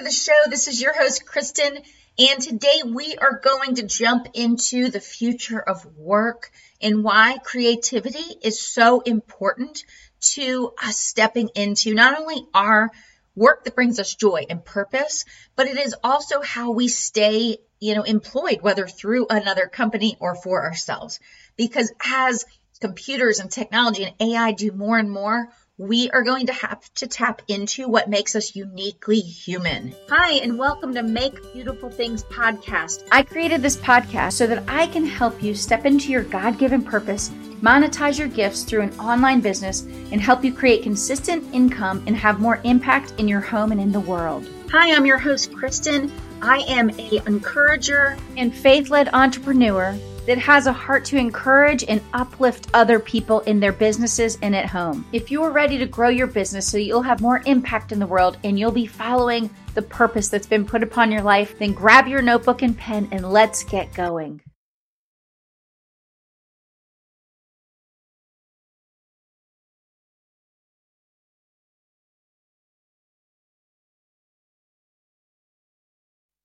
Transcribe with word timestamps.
to 0.00 0.04
the 0.04 0.10
show. 0.10 0.32
This 0.48 0.66
is 0.66 0.80
your 0.80 0.94
host, 0.94 1.26
Kristen, 1.26 1.76
and 2.18 2.40
today 2.40 2.82
we 2.86 3.16
are 3.16 3.38
going 3.38 3.74
to 3.74 3.82
jump 3.82 4.28
into 4.32 4.88
the 4.88 5.00
future 5.00 5.60
of 5.60 5.84
work 5.94 6.50
and 6.80 7.04
why 7.04 7.36
creativity 7.44 8.24
is 8.42 8.66
so 8.66 9.00
important 9.00 9.84
to 10.20 10.72
us 10.82 10.98
stepping 10.98 11.50
into 11.54 11.92
not 11.92 12.18
only 12.18 12.46
our 12.54 12.90
work 13.34 13.64
that 13.64 13.74
brings 13.74 14.00
us 14.00 14.14
joy 14.14 14.46
and 14.48 14.64
purpose, 14.64 15.26
but 15.54 15.66
it 15.66 15.76
is 15.76 15.94
also 16.02 16.40
how 16.40 16.70
we 16.70 16.88
stay, 16.88 17.58
you 17.78 17.94
know, 17.94 18.02
employed, 18.02 18.62
whether 18.62 18.86
through 18.86 19.26
another 19.28 19.66
company 19.66 20.16
or 20.18 20.34
for 20.34 20.64
ourselves. 20.64 21.20
Because 21.58 21.92
as 22.02 22.46
computers 22.80 23.40
and 23.40 23.50
technology 23.50 24.04
and 24.04 24.14
AI 24.18 24.52
do 24.52 24.72
more 24.72 24.98
and 24.98 25.10
more, 25.10 25.50
we 25.80 26.10
are 26.10 26.22
going 26.22 26.44
to 26.44 26.52
have 26.52 26.92
to 26.92 27.06
tap 27.06 27.40
into 27.48 27.88
what 27.88 28.10
makes 28.10 28.36
us 28.36 28.54
uniquely 28.54 29.20
human. 29.20 29.94
Hi, 30.10 30.32
and 30.32 30.58
welcome 30.58 30.92
to 30.92 31.02
Make 31.02 31.54
Beautiful 31.54 31.88
Things 31.88 32.22
podcast. 32.24 33.08
I 33.10 33.22
created 33.22 33.62
this 33.62 33.78
podcast 33.78 34.34
so 34.34 34.46
that 34.46 34.62
I 34.68 34.88
can 34.88 35.06
help 35.06 35.42
you 35.42 35.54
step 35.54 35.86
into 35.86 36.12
your 36.12 36.24
God 36.24 36.58
given 36.58 36.82
purpose, 36.82 37.30
monetize 37.62 38.18
your 38.18 38.28
gifts 38.28 38.64
through 38.64 38.82
an 38.82 39.00
online 39.00 39.40
business, 39.40 39.80
and 40.12 40.20
help 40.20 40.44
you 40.44 40.52
create 40.52 40.82
consistent 40.82 41.54
income 41.54 42.04
and 42.06 42.14
have 42.14 42.40
more 42.40 42.60
impact 42.64 43.14
in 43.16 43.26
your 43.26 43.40
home 43.40 43.72
and 43.72 43.80
in 43.80 43.90
the 43.90 44.00
world. 44.00 44.46
Hi, 44.70 44.94
I'm 44.94 45.06
your 45.06 45.16
host, 45.16 45.50
Kristen. 45.54 46.12
I 46.42 46.58
am 46.68 46.90
a 46.90 47.22
encourager 47.26 48.18
and 48.36 48.54
faith-led 48.54 49.08
entrepreneur 49.14 49.98
that 50.26 50.38
has 50.38 50.66
a 50.66 50.72
heart 50.72 51.04
to 51.06 51.16
encourage 51.16 51.84
and 51.84 52.00
uplift 52.12 52.68
other 52.74 52.98
people 52.98 53.40
in 53.40 53.60
their 53.60 53.72
businesses 53.72 54.38
and 54.42 54.54
at 54.54 54.66
home. 54.66 55.06
If 55.12 55.30
you 55.30 55.42
are 55.42 55.50
ready 55.50 55.78
to 55.78 55.86
grow 55.86 56.08
your 56.08 56.26
business 56.26 56.70
so 56.70 56.78
you'll 56.78 57.02
have 57.02 57.20
more 57.20 57.42
impact 57.46 57.92
in 57.92 57.98
the 57.98 58.06
world 58.06 58.38
and 58.44 58.58
you'll 58.58 58.72
be 58.72 58.86
following 58.86 59.50
the 59.74 59.82
purpose 59.82 60.28
that's 60.28 60.46
been 60.46 60.64
put 60.64 60.82
upon 60.82 61.12
your 61.12 61.22
life, 61.22 61.58
then 61.58 61.72
grab 61.72 62.06
your 62.06 62.22
notebook 62.22 62.62
and 62.62 62.76
pen 62.76 63.08
and 63.12 63.30
let's 63.30 63.64
get 63.64 63.92
going. 63.94 64.40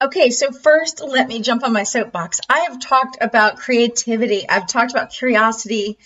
Okay, 0.02 0.30
so 0.30 0.52
first, 0.52 1.00
let 1.00 1.26
me 1.26 1.40
jump 1.40 1.64
on 1.64 1.72
my 1.72 1.84
soapbox. 1.84 2.42
I 2.50 2.68
have 2.68 2.82
talked 2.82 3.18
about 3.22 3.56
creativity, 3.56 4.48
I've 4.48 4.68
talked 4.68 4.92
about 4.92 5.12
curiosity, 5.12 5.98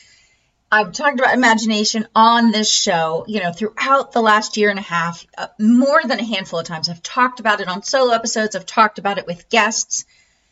I've 0.72 0.92
talked 0.92 1.20
about 1.20 1.34
imagination 1.34 2.08
on 2.14 2.52
this 2.52 2.72
show, 2.72 3.26
you 3.28 3.40
know, 3.40 3.52
throughout 3.52 4.12
the 4.12 4.22
last 4.22 4.58
year 4.58 4.70
and 4.70 4.78
a 4.78 4.84
half, 4.84 5.26
uh, 5.36 5.48
more 5.60 6.04
than 6.04 6.20
a 6.20 6.23
handful 6.23 6.60
of 6.60 6.67
times. 6.67 6.88
I've 6.88 7.02
talked 7.02 7.40
about 7.40 7.62
it 7.62 7.67
on 7.67 7.82
solo 7.82 8.14
episodes, 8.14 8.56
I've 8.56 8.67
talked 8.67 9.00
about 9.00 9.17
it 9.17 9.26
with 9.26 9.50
guests. 9.50 10.06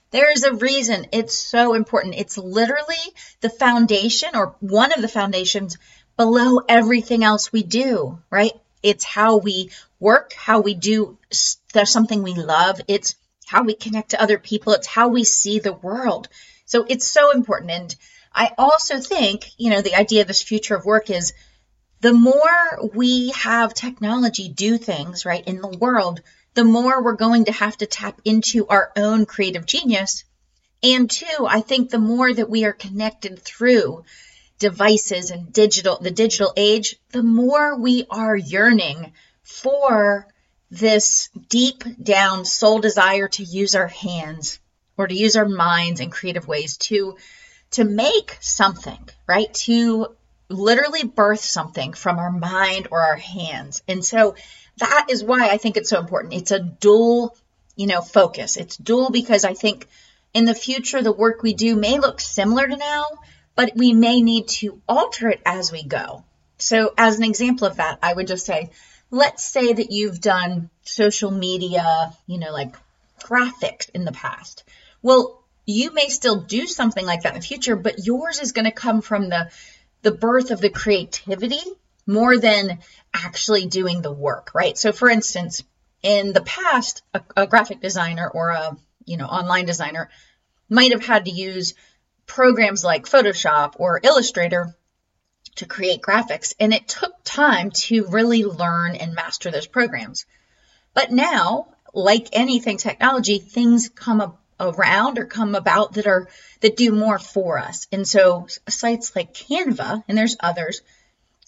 There's 0.10 0.44
a 0.44 0.56
reason 0.56 1.06
it's 1.12 1.36
so 1.36 1.76
important. 1.76 2.16
It's 2.16 2.40
literally 2.40 2.96
the 3.42 3.52
foundation 3.52 4.30
or 4.34 4.56
one 4.62 4.92
of 4.94 5.04
the 5.04 5.08
foundations 5.08 5.78
below 6.18 6.62
everything 6.68 7.24
else 7.24 7.52
we 7.52 7.62
do, 7.62 8.18
right? 8.32 8.54
It's 8.82 9.04
how 9.04 9.38
we 9.38 9.70
work, 10.00 10.34
how 10.34 10.62
we 10.62 10.74
do 10.74 11.20
something 11.30 12.24
we 12.24 12.34
love. 12.34 12.82
It's 12.88 13.16
how 13.48 13.64
we 13.64 13.74
connect 13.74 14.10
to 14.12 14.22
other 14.22 14.38
people, 14.38 14.74
it's 14.74 14.88
how 14.88 15.08
we 15.08 15.24
see 15.24 15.60
the 15.60 15.74
world. 15.74 16.28
So 16.66 16.86
it's 16.88 17.08
so 17.08 17.32
important. 17.32 17.72
And 17.72 17.96
I 18.36 18.52
also 18.58 19.00
think, 19.00 19.50
you 19.58 19.70
know, 19.70 19.82
the 19.82 19.96
idea 19.96 20.22
of 20.22 20.28
this 20.28 20.44
future 20.44 20.76
of 20.76 20.86
work 20.86 21.10
is 21.10 21.34
the 22.02 22.14
more 22.14 22.90
we 22.94 23.30
have 23.30 23.74
technology 23.74 24.50
do 24.50 24.78
things, 24.78 25.26
right, 25.26 25.48
in 25.48 25.62
the 25.62 25.78
world, 25.80 26.22
the 26.56 26.66
more 26.66 27.02
we're 27.02 27.14
going 27.14 27.46
to 27.46 27.54
have 27.54 27.78
to 27.78 27.86
tap 27.86 28.20
into 28.26 28.68
our 28.68 28.92
own 28.98 29.26
creative 29.26 29.66
genius. 29.66 30.26
And 30.84 31.10
two, 31.10 31.48
I 31.48 31.62
think 31.62 31.90
the 31.90 32.00
more 32.00 32.32
that 32.32 32.50
we 32.50 32.66
are 32.66 32.74
connected 32.74 33.40
through 33.40 34.04
devices 34.60 35.32
and 35.32 35.54
digital, 35.54 35.98
the 36.00 36.12
digital 36.12 36.52
age, 36.58 36.98
the 37.12 37.24
more 37.24 37.80
we 37.80 38.06
are 38.10 38.36
yearning 38.36 39.14
for 39.44 40.28
this 40.70 41.30
deep 41.50 41.84
down 42.02 42.46
soul 42.46 42.80
desire 42.80 43.28
to 43.30 43.44
use 43.44 43.76
our 43.76 43.88
hands 43.88 44.60
or 44.98 45.08
to 45.08 45.16
use 45.16 45.36
our 45.36 45.48
minds 45.48 46.00
in 46.00 46.10
creative 46.10 46.48
ways 46.48 46.78
to 46.78 47.18
to 47.72 47.84
make 47.84 48.38
something, 48.40 49.10
right? 49.28 49.54
To 49.54 50.16
literally 50.50 51.04
birth 51.04 51.42
something 51.42 51.94
from 51.94 52.18
our 52.18 52.32
mind 52.32 52.88
or 52.92 53.02
our 53.02 53.18
hands. 53.18 53.84
And 53.88 54.04
so 54.04 54.36
that 54.78 55.08
is 55.10 55.24
why 55.24 55.50
I 55.50 55.58
think 55.58 55.76
it's 55.76 55.90
so 55.90 56.00
important. 56.00 56.34
It's 56.34 56.52
a 56.52 56.60
dual, 56.60 57.36
you 57.76 57.88
know, 57.88 58.02
focus. 58.02 58.56
It's 58.56 58.78
dual 58.78 59.10
because 59.10 59.44
I 59.44 59.54
think 59.54 59.88
in 60.34 60.46
the 60.46 60.56
future 60.56 61.02
the 61.02 61.12
work 61.12 61.44
we 61.44 61.54
do 61.54 61.76
may 61.76 62.00
look 62.00 62.22
similar 62.22 62.68
to 62.68 62.78
now, 62.78 63.06
but 63.56 63.74
we 63.76 63.94
may 63.94 64.22
need 64.22 64.48
to 64.48 64.82
alter 64.88 65.30
it 65.30 65.42
as 65.46 65.72
we 65.72 65.84
go. 65.84 66.24
So 66.60 66.94
as 66.98 67.18
an 67.18 67.24
example 67.24 67.68
of 67.68 67.78
that, 67.78 68.00
I 68.02 68.14
would 68.14 68.28
just 68.28 68.46
say 68.46 68.70
let's 69.12 69.44
say 69.44 69.74
that 69.74 69.92
you've 69.92 70.22
done 70.22 70.70
social 70.84 71.32
media, 71.32 72.12
you 72.26 72.38
know, 72.38 72.52
like 72.52 72.76
graphics 73.22 73.90
in 73.94 74.06
the 74.06 74.12
past. 74.12 74.64
Well, 75.02 75.44
you 75.66 75.92
may 75.92 76.08
still 76.10 76.42
do 76.42 76.66
something 76.66 77.06
like 77.06 77.24
that 77.24 77.34
in 77.34 77.40
the 77.40 77.46
future, 77.46 77.76
but 77.76 78.06
yours 78.06 78.40
is 78.40 78.52
going 78.52 78.66
to 78.66 78.72
come 78.72 79.02
from 79.02 79.30
the 79.30 79.52
the 80.04 80.12
birth 80.12 80.52
of 80.52 80.62
the 80.62 80.70
creativity 80.70 81.60
more 82.06 82.38
than 82.38 82.80
actually 83.14 83.66
doing 83.66 84.02
the 84.02 84.12
work, 84.12 84.52
right? 84.54 84.78
So 84.78 84.92
for 84.92 85.10
instance, 85.10 85.64
in 86.04 86.34
the 86.34 86.42
past, 86.42 87.02
a, 87.14 87.22
a 87.36 87.48
graphic 87.48 87.82
designer 87.82 88.30
or 88.30 88.50
a, 88.50 88.78
you 89.06 89.18
know, 89.18 89.26
online 89.26 89.66
designer 89.66 90.10
might 90.70 90.92
have 90.92 91.06
had 91.06 91.26
to 91.26 91.32
use 91.32 91.74
programs 92.26 92.84
like 92.84 93.06
Photoshop 93.06 93.74
or 93.78 94.00
Illustrator 94.04 94.76
to 95.58 95.66
create 95.66 96.02
graphics, 96.02 96.54
and 96.60 96.74
it 96.74 96.88
took 96.88 97.14
time 97.24 97.72
to 97.72 98.08
really 98.08 98.44
learn 98.44 98.96
and 98.96 99.14
master 99.14 99.52
those 99.52 99.68
programs. 99.68 100.26
But 100.94 101.12
now, 101.12 101.68
like 101.94 102.30
anything 102.32 102.78
technology, 102.78 103.40
things 103.40 103.90
come 103.90 104.38
around 104.60 105.20
or 105.20 105.26
come 105.26 105.56
about 105.56 105.94
that 105.94 106.08
are 106.08 106.28
that 106.62 106.78
do 106.78 106.92
more 106.92 107.20
for 107.20 107.60
us. 107.60 107.88
And 107.92 108.08
so 108.08 108.48
sites 108.68 109.16
like 109.16 109.34
Canva, 109.34 110.04
and 110.08 110.18
there's 110.18 110.38
others, 110.40 110.82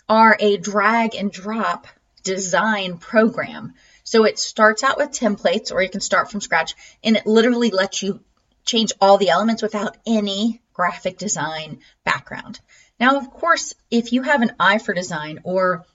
are 0.08 0.38
a 0.40 0.58
drag 0.58 1.16
and 1.16 1.31
drop 1.31 1.88
design 2.24 2.98
program. 2.98 3.74
So 4.03 4.25
it 4.25 4.40
starts 4.40 4.84
out 4.84 4.98
with 4.98 5.12
templates, 5.12 5.72
or 5.72 5.81
you 5.81 5.90
can 5.90 6.02
start 6.02 6.31
from 6.31 6.42
scratch, 6.42 6.74
and 7.03 7.16
it 7.16 7.28
literally 7.28 7.69
lets 7.69 8.02
you 8.02 8.22
change 8.66 8.92
all 9.00 9.18
the 9.18 9.30
elements 9.30 9.62
without 9.62 9.98
any 10.06 10.62
graphic 10.74 11.18
design 11.18 11.80
background. 12.03 12.59
Now, 13.00 13.18
of 13.18 13.32
course, 13.32 13.74
if 13.90 14.12
you 14.14 14.24
have 14.24 14.42
an 14.42 14.54
eye 14.60 14.78
for 14.78 14.94
design 14.94 15.40
or 15.44 15.86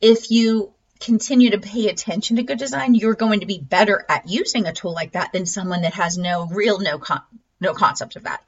if 0.00 0.30
you 0.30 0.74
continue 1.00 1.50
to 1.50 1.60
pay 1.60 1.88
attention 1.88 2.36
to 2.36 2.42
good 2.42 2.58
design, 2.58 2.94
you're 2.94 3.14
going 3.14 3.40
to 3.40 3.46
be 3.46 3.58
better 3.58 4.04
at 4.08 4.28
using 4.28 4.66
a 4.66 4.72
tool 4.72 4.92
like 4.92 5.12
that 5.12 5.32
than 5.32 5.46
someone 5.46 5.82
that 5.82 5.94
has 5.94 6.18
no 6.18 6.46
real 6.46 6.80
no 6.80 6.98
con- 6.98 7.22
no 7.60 7.72
concept 7.72 8.16
of 8.16 8.24
that. 8.24 8.42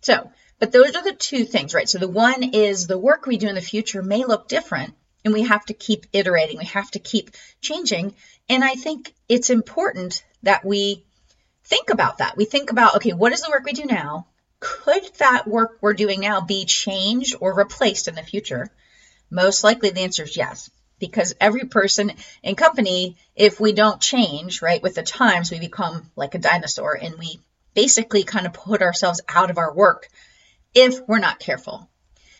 So, 0.00 0.30
but 0.58 0.72
those 0.72 0.94
are 0.94 1.02
the 1.02 1.12
two 1.12 1.44
things, 1.44 1.74
right? 1.74 1.88
So 1.88 1.98
the 1.98 2.08
one 2.08 2.42
is 2.42 2.86
the 2.86 2.98
work 2.98 3.26
we 3.26 3.36
do 3.36 3.48
in 3.48 3.54
the 3.54 3.60
future 3.60 4.02
may 4.02 4.24
look 4.24 4.48
different 4.48 4.94
and 5.24 5.34
we 5.34 5.42
have 5.42 5.64
to 5.66 5.74
keep 5.74 6.06
iterating. 6.12 6.58
We 6.58 6.66
have 6.66 6.90
to 6.92 6.98
keep 6.98 7.30
changing. 7.60 8.14
And 8.48 8.62
I 8.62 8.74
think 8.74 9.14
it's 9.28 9.50
important 9.50 10.22
that 10.42 10.64
we 10.64 11.04
think 11.64 11.90
about 11.90 12.18
that. 12.18 12.36
We 12.36 12.44
think 12.44 12.70
about, 12.70 12.96
okay, 12.96 13.12
what 13.12 13.32
is 13.32 13.40
the 13.40 13.50
work 13.50 13.64
we 13.64 13.72
do 13.72 13.86
now? 13.86 14.26
Could 14.64 15.04
that 15.18 15.46
work 15.46 15.76
we're 15.82 15.92
doing 15.92 16.20
now 16.20 16.40
be 16.40 16.64
changed 16.64 17.36
or 17.38 17.54
replaced 17.54 18.08
in 18.08 18.14
the 18.14 18.22
future? 18.22 18.70
Most 19.30 19.62
likely 19.62 19.90
the 19.90 20.00
answer 20.00 20.22
is 20.22 20.38
yes, 20.38 20.70
because 20.98 21.34
every 21.38 21.66
person 21.66 22.12
and 22.42 22.56
company, 22.56 23.18
if 23.36 23.60
we 23.60 23.72
don't 23.72 24.00
change, 24.00 24.62
right, 24.62 24.82
with 24.82 24.94
the 24.94 25.02
times, 25.02 25.50
we 25.50 25.60
become 25.60 26.10
like 26.16 26.34
a 26.34 26.38
dinosaur 26.38 26.94
and 26.94 27.18
we 27.18 27.40
basically 27.74 28.24
kind 28.24 28.46
of 28.46 28.54
put 28.54 28.80
ourselves 28.80 29.20
out 29.28 29.50
of 29.50 29.58
our 29.58 29.74
work 29.74 30.08
if 30.74 31.06
we're 31.06 31.18
not 31.18 31.40
careful. 31.40 31.86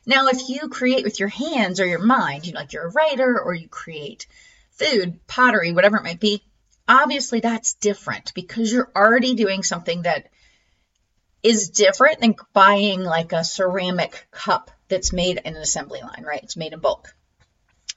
Now, 0.07 0.29
if 0.29 0.49
you 0.49 0.71
create 0.71 1.05
with 1.05 1.21
your 1.21 1.29
hands 1.29 1.79
or 1.79 1.87
your 1.87 2.03
mind, 2.03 2.47
you 2.47 2.55
know, 2.55 2.61
like 2.61 2.73
you're 2.73 2.87
a 2.87 2.93
writer 2.93 3.39
or 3.39 3.55
you 3.55 3.69
create 3.69 4.27
food, 4.71 5.19
pottery, 5.27 5.73
whatever 5.73 5.99
it 5.99 6.05
might 6.05 6.21
be, 6.21 6.43
obviously 6.89 7.41
that's 7.41 7.75
different 7.75 8.33
because 8.33 8.73
you're 8.73 8.91
already 8.97 9.35
doing 9.35 9.63
something 9.63 10.03
that 10.03 10.29
is 11.45 11.69
different 11.69 12.21
than 12.21 12.35
buying 12.55 13.05
like 13.05 13.33
a 13.33 13.45
ceramic 13.45 14.27
cup 14.31 14.71
that's 14.89 15.13
made 15.13 15.37
in 15.45 15.55
an 15.55 15.63
assembly 15.63 16.01
line, 16.01 16.25
right? 16.25 16.43
It's 16.43 16.57
made 16.57 16.73
in 16.73 16.81
bulk. 16.81 17.15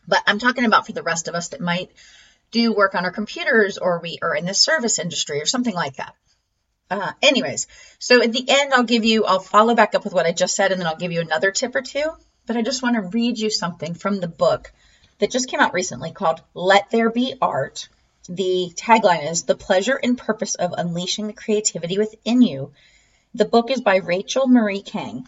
But 0.05 0.21
I'm 0.27 0.38
talking 0.38 0.65
about 0.65 0.85
for 0.85 0.91
the 0.91 1.01
rest 1.01 1.29
of 1.29 1.33
us 1.33 1.49
that 1.49 1.61
might 1.61 1.89
do 2.51 2.73
work 2.73 2.94
on 2.94 3.05
our 3.05 3.11
computers 3.11 3.77
or 3.77 3.99
we 3.99 4.19
are 4.21 4.35
in 4.35 4.45
the 4.45 4.53
service 4.53 4.99
industry 4.99 5.41
or 5.41 5.45
something 5.45 5.73
like 5.73 5.95
that. 5.95 6.13
Uh, 6.91 7.11
anyways, 7.21 7.67
so 7.99 8.21
at 8.21 8.33
the 8.33 8.45
end, 8.47 8.73
I'll 8.73 8.83
give 8.83 9.05
you, 9.05 9.25
I'll 9.25 9.39
follow 9.39 9.75
back 9.75 9.95
up 9.95 10.03
with 10.03 10.13
what 10.13 10.25
I 10.25 10.33
just 10.33 10.55
said 10.55 10.71
and 10.71 10.79
then 10.79 10.88
I'll 10.88 10.97
give 10.97 11.11
you 11.11 11.21
another 11.21 11.51
tip 11.51 11.73
or 11.75 11.81
two. 11.81 12.09
But 12.45 12.57
I 12.57 12.61
just 12.61 12.83
want 12.83 12.95
to 12.95 13.01
read 13.01 13.39
you 13.39 13.49
something 13.49 13.94
from 13.94 14.19
the 14.19 14.27
book 14.27 14.71
that 15.19 15.31
just 15.31 15.49
came 15.49 15.59
out 15.59 15.73
recently 15.73 16.11
called 16.11 16.41
Let 16.53 16.89
There 16.91 17.09
Be 17.09 17.35
Art 17.41 17.88
The 18.27 18.71
tagline 18.75 19.29
is 19.29 19.44
The 19.44 19.55
Pleasure 19.55 19.99
and 20.01 20.17
Purpose 20.17 20.55
of 20.55 20.73
Unleashing 20.77 21.27
the 21.27 21.33
Creativity 21.33 21.97
Within 21.97 22.41
You. 22.41 22.71
The 23.38 23.45
book 23.45 23.69
is 23.69 23.81
by 23.81 23.98
Rachel 23.98 24.48
Marie 24.48 24.81
Kang. 24.81 25.28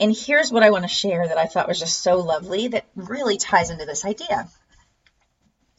And 0.00 0.12
here's 0.12 0.50
what 0.50 0.64
I 0.64 0.70
want 0.70 0.82
to 0.82 0.88
share 0.88 1.28
that 1.28 1.38
I 1.38 1.46
thought 1.46 1.68
was 1.68 1.78
just 1.78 2.02
so 2.02 2.16
lovely 2.16 2.66
that 2.66 2.86
really 2.96 3.36
ties 3.36 3.70
into 3.70 3.86
this 3.86 4.04
idea. 4.04 4.48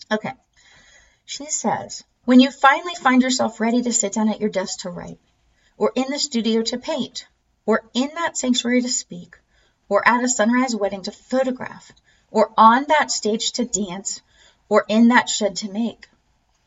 Okay. 0.10 0.32
She 1.26 1.48
says, 1.48 2.06
when 2.24 2.40
you 2.40 2.52
finally 2.52 2.96
find 2.96 3.22
yourself 3.22 3.60
ready 3.60 3.82
to 3.82 3.92
sit 3.92 4.14
down 4.14 4.30
at 4.30 4.40
your 4.40 4.50
desk 4.50 4.80
to 4.80 4.90
write, 4.90 5.20
or 5.78 5.92
in 5.94 6.06
the 6.10 6.20
studio 6.20 6.62
to 6.62 6.78
paint, 6.78 7.28
or 7.66 7.84
in 7.94 8.12
that 8.16 8.38
sanctuary 8.38 8.82
to 8.82 8.90
speak, 8.90 9.36
or 9.90 10.08
at 10.08 10.24
a 10.24 10.30
sunrise 10.30 10.74
wedding 10.74 11.02
to 11.02 11.12
photograph, 11.12 11.92
or 12.32 12.54
on 12.56 12.86
that 12.88 13.12
stage 13.12 13.52
to 13.52 13.66
dance, 13.66 14.22
or 14.70 14.86
in 14.88 15.10
that 15.10 15.28
shed 15.28 15.58
to 15.58 15.70
make, 15.70 16.08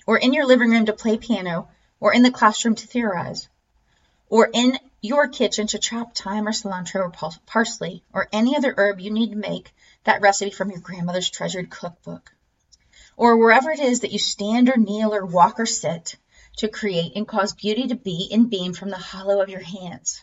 or 0.06 0.18
in 0.18 0.34
your 0.34 0.44
living 0.44 0.68
room 0.70 0.84
to 0.84 0.92
play 0.92 1.16
piano, 1.16 1.70
or 2.00 2.12
in 2.12 2.22
the 2.22 2.30
classroom 2.30 2.74
to 2.74 2.86
theorize, 2.86 3.48
or 4.28 4.50
in 4.52 4.78
your 5.02 5.28
kitchen 5.28 5.66
to 5.66 5.78
chop 5.78 6.14
thyme 6.14 6.46
or 6.46 6.52
cilantro 6.52 7.10
or 7.22 7.30
parsley, 7.46 8.02
or 8.12 8.28
any 8.32 8.54
other 8.54 8.74
herb 8.76 9.00
you 9.00 9.10
need 9.10 9.30
to 9.30 9.36
make 9.36 9.72
that 10.04 10.20
recipe 10.20 10.50
from 10.50 10.70
your 10.70 10.80
grandmother's 10.80 11.30
treasured 11.30 11.70
cookbook, 11.70 12.34
or 13.16 13.38
wherever 13.38 13.70
it 13.70 13.80
is 13.80 14.00
that 14.00 14.12
you 14.12 14.18
stand 14.18 14.68
or 14.68 14.76
kneel 14.76 15.14
or 15.14 15.24
walk 15.24 15.58
or 15.58 15.66
sit 15.66 16.16
to 16.56 16.68
create 16.68 17.16
and 17.16 17.26
cause 17.26 17.54
beauty 17.54 17.86
to 17.86 17.94
be 17.94 18.28
and 18.30 18.50
beam 18.50 18.74
from 18.74 18.90
the 18.90 18.98
hollow 18.98 19.40
of 19.40 19.48
your 19.48 19.62
hands. 19.62 20.22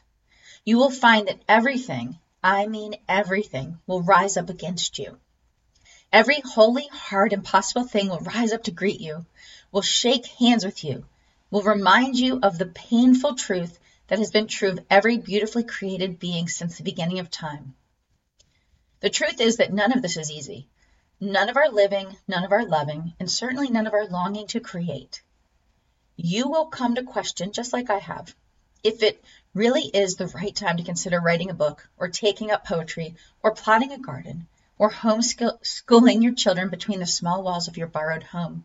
You 0.63 0.77
will 0.77 0.91
find 0.91 1.27
that 1.27 1.41
everything, 1.47 2.19
I 2.43 2.67
mean 2.67 2.95
everything, 3.09 3.79
will 3.87 4.03
rise 4.03 4.37
up 4.37 4.49
against 4.49 4.99
you. 4.99 5.17
Every 6.11 6.39
holy, 6.41 6.87
hard, 6.91 7.33
impossible 7.33 7.85
thing 7.85 8.09
will 8.09 8.19
rise 8.19 8.53
up 8.53 8.63
to 8.63 8.71
greet 8.71 9.01
you, 9.01 9.25
will 9.71 9.81
shake 9.81 10.27
hands 10.27 10.63
with 10.63 10.83
you, 10.83 11.05
will 11.49 11.63
remind 11.63 12.19
you 12.19 12.39
of 12.43 12.57
the 12.57 12.65
painful 12.67 13.35
truth 13.35 13.79
that 14.07 14.19
has 14.19 14.31
been 14.31 14.47
true 14.47 14.69
of 14.69 14.79
every 14.89 15.17
beautifully 15.17 15.63
created 15.63 16.19
being 16.19 16.47
since 16.47 16.77
the 16.77 16.83
beginning 16.83 17.19
of 17.19 17.29
time. 17.29 17.75
The 18.99 19.09
truth 19.09 19.39
is 19.41 19.57
that 19.57 19.71
none 19.71 19.91
of 19.91 20.01
this 20.01 20.17
is 20.17 20.31
easy. 20.31 20.67
None 21.19 21.49
of 21.49 21.57
our 21.57 21.69
living, 21.69 22.15
none 22.27 22.43
of 22.43 22.51
our 22.51 22.65
loving, 22.65 23.13
and 23.19 23.29
certainly 23.29 23.69
none 23.69 23.87
of 23.87 23.93
our 23.93 24.07
longing 24.07 24.47
to 24.47 24.59
create. 24.59 25.21
You 26.15 26.47
will 26.47 26.67
come 26.67 26.95
to 26.95 27.03
question, 27.03 27.51
just 27.51 27.73
like 27.73 27.89
I 27.89 27.99
have, 27.99 28.35
if 28.83 29.03
it 29.03 29.23
really 29.53 29.83
is 29.83 30.15
the 30.15 30.27
right 30.27 30.55
time 30.55 30.77
to 30.77 30.83
consider 30.83 31.19
writing 31.19 31.49
a 31.49 31.55
book, 31.55 31.87
or 31.97 32.07
taking 32.07 32.51
up 32.51 32.65
poetry, 32.65 33.15
or 33.43 33.53
plotting 33.53 33.91
a 33.91 33.97
garden, 33.97 34.47
or 34.77 34.91
homeschooling 34.91 36.23
your 36.23 36.33
children 36.33 36.69
between 36.69 36.99
the 36.99 37.07
small 37.07 37.43
walls 37.43 37.67
of 37.67 37.77
your 37.77 37.87
borrowed 37.87 38.23
home. 38.23 38.63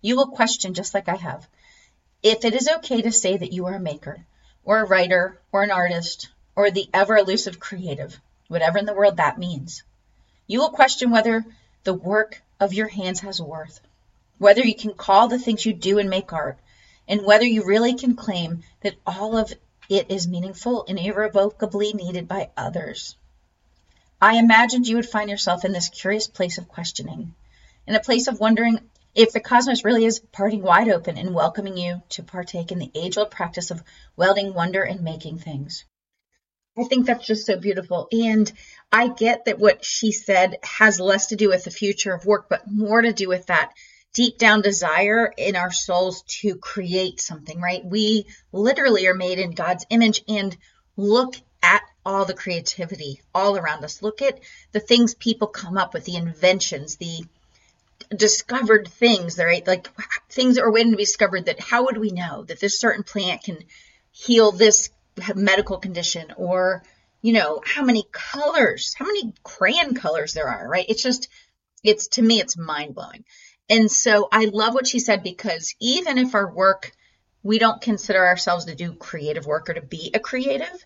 You 0.00 0.16
will 0.16 0.28
question, 0.28 0.74
just 0.74 0.92
like 0.92 1.08
I 1.08 1.16
have, 1.16 1.48
if 2.22 2.44
it 2.44 2.54
is 2.54 2.68
okay 2.68 3.02
to 3.02 3.12
say 3.12 3.36
that 3.36 3.52
you 3.52 3.66
are 3.66 3.74
a 3.74 3.80
maker, 3.80 4.26
or 4.64 4.80
a 4.80 4.86
writer, 4.86 5.38
or 5.52 5.62
an 5.62 5.70
artist, 5.70 6.28
or 6.56 6.70
the 6.70 6.88
ever 6.92 7.16
elusive 7.16 7.60
creative, 7.60 8.18
whatever 8.48 8.78
in 8.78 8.86
the 8.86 8.94
world 8.94 9.16
that 9.16 9.38
means. 9.38 9.82
You 10.46 10.60
will 10.60 10.70
question 10.70 11.10
whether 11.10 11.44
the 11.84 11.94
work 11.94 12.42
of 12.60 12.74
your 12.74 12.88
hands 12.88 13.20
has 13.20 13.40
worth, 13.40 13.80
whether 14.38 14.62
you 14.62 14.74
can 14.74 14.94
call 14.94 15.28
the 15.28 15.38
things 15.38 15.64
you 15.64 15.72
do 15.72 15.98
and 15.98 16.10
make 16.10 16.32
art, 16.32 16.58
and 17.08 17.24
whether 17.24 17.44
you 17.44 17.64
really 17.64 17.94
can 17.94 18.16
claim 18.16 18.62
that 18.80 18.94
all 19.06 19.36
of 19.36 19.52
it 19.88 20.10
is 20.10 20.26
meaningful 20.26 20.84
and 20.88 20.98
irrevocably 20.98 21.92
needed 21.92 22.26
by 22.26 22.50
others. 22.56 23.16
I 24.20 24.36
imagined 24.36 24.86
you 24.86 24.96
would 24.96 25.08
find 25.08 25.28
yourself 25.28 25.64
in 25.64 25.72
this 25.72 25.88
curious 25.88 26.26
place 26.26 26.56
of 26.56 26.68
questioning, 26.68 27.34
in 27.86 27.94
a 27.94 28.00
place 28.00 28.26
of 28.26 28.40
wondering 28.40 28.80
if 29.14 29.32
the 29.32 29.40
cosmos 29.40 29.84
really 29.84 30.04
is 30.04 30.18
parting 30.18 30.62
wide 30.62 30.88
open 30.88 31.16
and 31.16 31.34
welcoming 31.34 31.76
you 31.76 32.02
to 32.10 32.22
partake 32.22 32.72
in 32.72 32.78
the 32.78 32.90
age 32.94 33.16
old 33.16 33.30
practice 33.30 33.70
of 33.70 33.82
welding 34.16 34.54
wonder 34.54 34.82
and 34.82 35.02
making 35.02 35.38
things. 35.38 35.84
I 36.76 36.84
think 36.84 37.06
that's 37.06 37.26
just 37.26 37.46
so 37.46 37.56
beautiful. 37.56 38.08
And 38.10 38.50
I 38.90 39.08
get 39.08 39.44
that 39.44 39.60
what 39.60 39.84
she 39.84 40.10
said 40.10 40.56
has 40.64 40.98
less 40.98 41.26
to 41.26 41.36
do 41.36 41.48
with 41.48 41.64
the 41.64 41.70
future 41.70 42.12
of 42.12 42.26
work, 42.26 42.48
but 42.48 42.68
more 42.68 43.00
to 43.00 43.12
do 43.12 43.28
with 43.28 43.46
that 43.46 43.72
deep 44.12 44.38
down 44.38 44.60
desire 44.60 45.32
in 45.36 45.54
our 45.54 45.72
souls 45.72 46.22
to 46.40 46.56
create 46.56 47.20
something, 47.20 47.60
right? 47.60 47.84
We 47.84 48.26
literally 48.52 49.06
are 49.06 49.14
made 49.14 49.38
in 49.38 49.52
God's 49.52 49.86
image 49.90 50.22
and 50.26 50.56
look 50.96 51.36
at 51.62 51.82
all 52.04 52.24
the 52.24 52.34
creativity 52.34 53.20
all 53.34 53.56
around 53.56 53.84
us. 53.84 54.02
Look 54.02 54.22
at 54.22 54.40
the 54.72 54.80
things 54.80 55.14
people 55.14 55.48
come 55.48 55.76
up 55.76 55.94
with, 55.94 56.04
the 56.04 56.16
inventions, 56.16 56.96
the 56.96 57.24
discovered 58.14 58.88
things, 58.88 59.38
right? 59.38 59.66
Like 59.66 59.88
things 60.28 60.56
that 60.56 60.62
are 60.62 60.72
waiting 60.72 60.92
to 60.92 60.96
be 60.96 61.04
discovered 61.04 61.46
that 61.46 61.60
how 61.60 61.84
would 61.84 61.98
we 61.98 62.10
know 62.10 62.44
that 62.44 62.60
this 62.60 62.78
certain 62.78 63.02
plant 63.02 63.44
can 63.44 63.58
heal 64.10 64.52
this 64.52 64.90
medical 65.34 65.78
condition 65.78 66.32
or, 66.36 66.82
you 67.22 67.32
know, 67.32 67.60
how 67.64 67.82
many 67.82 68.04
colors, 68.12 68.94
how 68.94 69.06
many 69.06 69.32
crayon 69.42 69.94
colors 69.94 70.32
there 70.32 70.48
are, 70.48 70.68
right? 70.68 70.86
It's 70.88 71.02
just, 71.02 71.28
it's 71.82 72.08
to 72.08 72.22
me, 72.22 72.40
it's 72.40 72.56
mind 72.56 72.94
blowing. 72.94 73.24
And 73.68 73.90
so 73.90 74.28
I 74.30 74.46
love 74.46 74.74
what 74.74 74.86
she 74.86 74.98
said 74.98 75.22
because 75.22 75.74
even 75.80 76.18
if 76.18 76.34
our 76.34 76.52
work, 76.52 76.92
we 77.42 77.58
don't 77.58 77.80
consider 77.80 78.24
ourselves 78.24 78.66
to 78.66 78.74
do 78.74 78.94
creative 78.94 79.46
work 79.46 79.68
or 79.68 79.74
to 79.74 79.82
be 79.82 80.10
a 80.14 80.18
creative, 80.18 80.84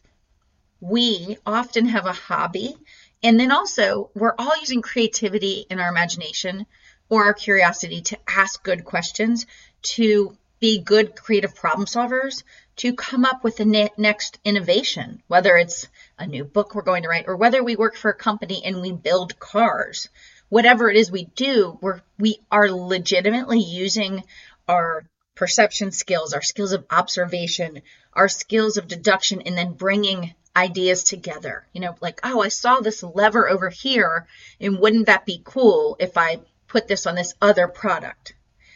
we 0.80 1.38
often 1.46 1.86
have 1.86 2.06
a 2.06 2.12
hobby. 2.12 2.76
And 3.22 3.38
then 3.38 3.50
also, 3.50 4.10
we're 4.14 4.34
all 4.38 4.58
using 4.60 4.82
creativity 4.82 5.66
in 5.70 5.80
our 5.80 5.88
imagination 5.88 6.66
or 7.08 7.24
our 7.24 7.34
curiosity 7.34 8.00
to 8.02 8.18
ask 8.28 8.62
good 8.62 8.84
questions, 8.84 9.46
to 9.82 10.36
be 10.60 10.78
good 10.80 11.14
creative 11.16 11.54
problem 11.54 11.86
solvers, 11.86 12.42
to 12.76 12.94
come 12.94 13.24
up 13.24 13.44
with 13.44 13.56
the 13.56 13.64
ne- 13.64 13.90
next 13.96 14.38
innovation, 14.44 15.22
whether 15.28 15.56
it's 15.56 15.86
a 16.18 16.26
new 16.26 16.44
book 16.44 16.74
we're 16.74 16.82
going 16.82 17.02
to 17.02 17.08
write 17.08 17.26
or 17.28 17.36
whether 17.36 17.62
we 17.62 17.76
work 17.76 17.96
for 17.96 18.10
a 18.10 18.14
company 18.14 18.62
and 18.64 18.80
we 18.80 18.92
build 18.92 19.38
cars. 19.38 20.08
Whatever 20.48 20.90
it 20.90 20.96
is 20.96 21.10
we 21.10 21.24
do, 21.24 21.78
we're, 21.80 22.00
we 22.18 22.40
are 22.50 22.70
legitimately 22.70 23.60
using 23.60 24.24
our 24.66 25.04
perception 25.34 25.92
skills, 25.92 26.32
our 26.32 26.42
skills 26.42 26.72
of 26.72 26.84
observation, 26.90 27.82
our 28.12 28.28
skills 28.28 28.76
of 28.76 28.88
deduction, 28.88 29.42
and 29.42 29.56
then 29.56 29.72
bringing 29.72 30.34
ideas 30.56 31.04
together. 31.04 31.66
You 31.72 31.80
know, 31.80 31.94
like, 32.00 32.20
oh, 32.24 32.42
I 32.42 32.48
saw 32.48 32.80
this 32.80 33.02
lever 33.02 33.48
over 33.48 33.68
here, 33.68 34.26
and 34.60 34.80
wouldn't 34.80 35.06
that 35.06 35.26
be 35.26 35.40
cool 35.44 35.96
if 36.00 36.18
I 36.18 36.40
put 36.68 36.86
this 36.86 37.06
on 37.06 37.14
this 37.14 37.34
other 37.40 37.66
product. 37.66 38.34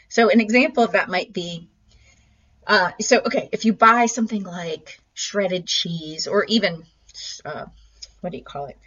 So 0.08 0.28
an 0.28 0.40
example 0.40 0.82
of 0.82 0.92
that 0.92 1.08
might 1.08 1.32
be, 1.32 1.68
uh, 2.66 2.90
so 3.00 3.20
okay, 3.26 3.48
if 3.52 3.64
you 3.64 3.72
buy 3.72 4.06
something 4.06 4.42
like 4.42 5.00
shredded 5.14 5.66
cheese 5.66 6.26
or 6.26 6.44
even, 6.44 6.84
uh, 7.44 7.66
what 8.20 8.32
do 8.32 8.38
you 8.38 8.44
call 8.44 8.66
it? 8.66 8.78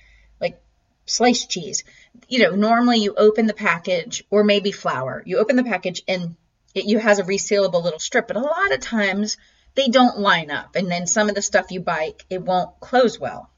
Like 0.42 0.60
sliced 1.06 1.50
cheese, 1.50 1.84
you 2.28 2.40
know, 2.40 2.56
normally 2.56 3.00
you 3.00 3.14
open 3.16 3.48
the 3.48 3.54
package 3.54 4.24
or 4.30 4.44
maybe 4.44 4.72
flour, 4.72 5.24
you 5.26 5.38
open 5.38 5.56
the 5.56 5.64
package 5.64 6.04
and 6.08 6.36
it 6.74 7.00
has 7.00 7.20
a 7.20 7.24
resealable 7.24 7.84
little 7.84 8.00
strip, 8.00 8.28
but 8.28 8.38
a 8.38 8.42
lot 8.42 8.74
of 8.74 8.82
times 8.82 9.38
they 9.76 9.88
don't 9.88 10.20
line 10.20 10.52
up. 10.52 10.76
And 10.76 10.92
then 10.92 11.08
some 11.08 11.30
of 11.30 11.36
the 11.36 11.42
stuff 11.42 11.72
you 11.72 11.80
buy, 11.80 12.16
it 12.30 12.42
won't 12.42 12.80
close 12.80 13.20
well. 13.20 13.50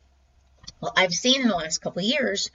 Well, 0.79 0.93
I've 0.95 1.13
seen 1.13 1.41
in 1.41 1.47
the 1.47 1.55
last 1.55 1.79
couple 1.79 2.01
years 2.03 2.51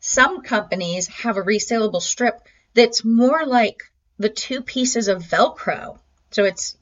some 0.00 0.42
companies 0.42 1.08
have 1.08 1.36
a 1.36 1.42
resalable 1.42 2.02
strip 2.02 2.40
that's 2.74 3.04
more 3.04 3.44
like 3.44 3.82
the 4.18 4.28
two 4.28 4.62
pieces 4.62 5.08
of 5.08 5.22
Velcro. 5.22 5.98
So 6.30 6.44
it's, 6.44 6.76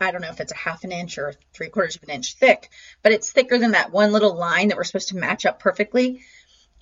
I 0.00 0.10
don't 0.10 0.20
know 0.20 0.28
if 0.28 0.40
it's 0.40 0.52
a 0.52 0.56
half 0.56 0.84
an 0.84 0.92
inch 0.92 1.18
or 1.18 1.34
three 1.52 1.68
quarters 1.68 1.96
of 1.96 2.02
an 2.04 2.10
inch 2.10 2.34
thick, 2.34 2.68
but 3.02 3.12
it's 3.12 3.30
thicker 3.30 3.58
than 3.58 3.72
that 3.72 3.92
one 3.92 4.12
little 4.12 4.34
line 4.34 4.68
that 4.68 4.76
we're 4.76 4.84
supposed 4.84 5.08
to 5.08 5.16
match 5.16 5.46
up 5.46 5.60
perfectly. 5.60 6.22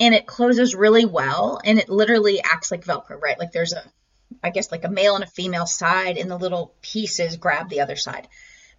And 0.00 0.14
it 0.14 0.26
closes 0.26 0.74
really 0.74 1.04
well 1.04 1.60
and 1.64 1.78
it 1.78 1.88
literally 1.88 2.40
acts 2.42 2.70
like 2.70 2.84
Velcro, 2.84 3.20
right? 3.20 3.38
Like 3.38 3.52
there's 3.52 3.72
a, 3.72 3.82
I 4.42 4.50
guess 4.50 4.70
like 4.70 4.84
a 4.84 4.90
male 4.90 5.14
and 5.14 5.24
a 5.24 5.28
female 5.28 5.66
side 5.66 6.18
and 6.18 6.30
the 6.30 6.38
little 6.38 6.74
pieces 6.82 7.36
grab 7.36 7.68
the 7.68 7.80
other 7.80 7.96
side. 7.96 8.28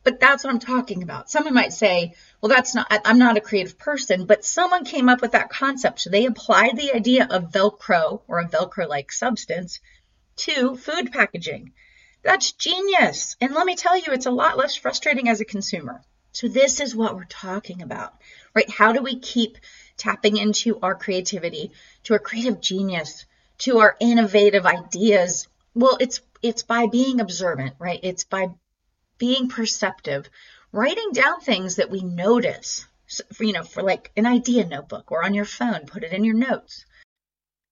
But 0.04 0.20
that's 0.20 0.44
what 0.44 0.52
I'm 0.52 0.60
talking 0.60 1.04
about. 1.04 1.30
Someone 1.30 1.54
might 1.54 1.74
say, 1.74 2.14
well, 2.42 2.50
that's 2.50 2.74
not, 2.74 2.88
I'm 3.06 3.20
not 3.20 3.38
a 3.38 3.42
creative 3.42 3.78
person, 3.78 4.26
but 4.26 4.46
someone 4.46 4.86
came 4.86 5.10
up 5.10 5.22
with 5.22 5.34
that 5.34 5.50
concept. 5.50 6.00
So 6.00 6.10
they 6.10 6.26
applied 6.26 6.78
the 6.78 6.94
idea 6.96 7.28
of 7.30 7.52
Velcro 7.52 8.22
or 8.28 8.40
a 8.40 8.48
Velcro 8.48 8.88
like 8.88 9.12
substance 9.12 9.80
to 10.38 10.78
food 10.78 11.12
packaging. 11.12 11.74
That's 12.24 12.54
genius. 12.54 13.36
And 13.42 13.54
let 13.54 13.66
me 13.66 13.76
tell 13.76 13.98
you, 13.98 14.06
it's 14.08 14.26
a 14.26 14.32
lot 14.32 14.58
less 14.58 14.76
frustrating 14.76 15.30
as 15.30 15.42
a 15.42 15.46
consumer. 15.46 16.02
So 16.32 16.48
this 16.48 16.80
is 16.80 16.96
what 16.96 17.16
we're 17.16 17.26
talking 17.26 17.82
about, 17.82 18.14
right? 18.56 18.70
How 18.70 18.94
do 18.94 19.02
we 19.02 19.20
keep 19.20 19.58
tapping 19.98 20.38
into 20.38 20.80
our 20.82 20.96
creativity, 20.96 21.72
to 22.04 22.14
our 22.14 22.20
creative 22.20 22.62
genius, 22.62 23.26
to 23.60 23.80
our 23.80 23.98
innovative 24.00 24.66
ideas? 24.66 25.48
Well, 25.74 25.98
it's 26.00 26.22
it's 26.42 26.64
by 26.64 26.88
being 26.88 27.20
observant, 27.20 27.74
right? 27.80 28.00
It's 28.04 28.24
by 28.24 28.50
being 29.20 29.50
perceptive, 29.50 30.30
writing 30.72 31.12
down 31.14 31.40
things 31.42 31.76
that 31.76 31.92
we 31.92 32.02
notice, 32.02 32.86
so, 33.08 33.24
you 33.40 33.54
know, 33.54 33.64
for 33.64 33.84
like 33.84 34.12
an 34.18 34.26
idea 34.26 34.66
notebook 34.66 35.12
or 35.12 35.24
on 35.24 35.34
your 35.34 35.46
phone, 35.46 35.86
put 35.86 36.04
it 36.04 36.14
in 36.14 36.24
your 36.24 36.36
notes. 36.36 36.86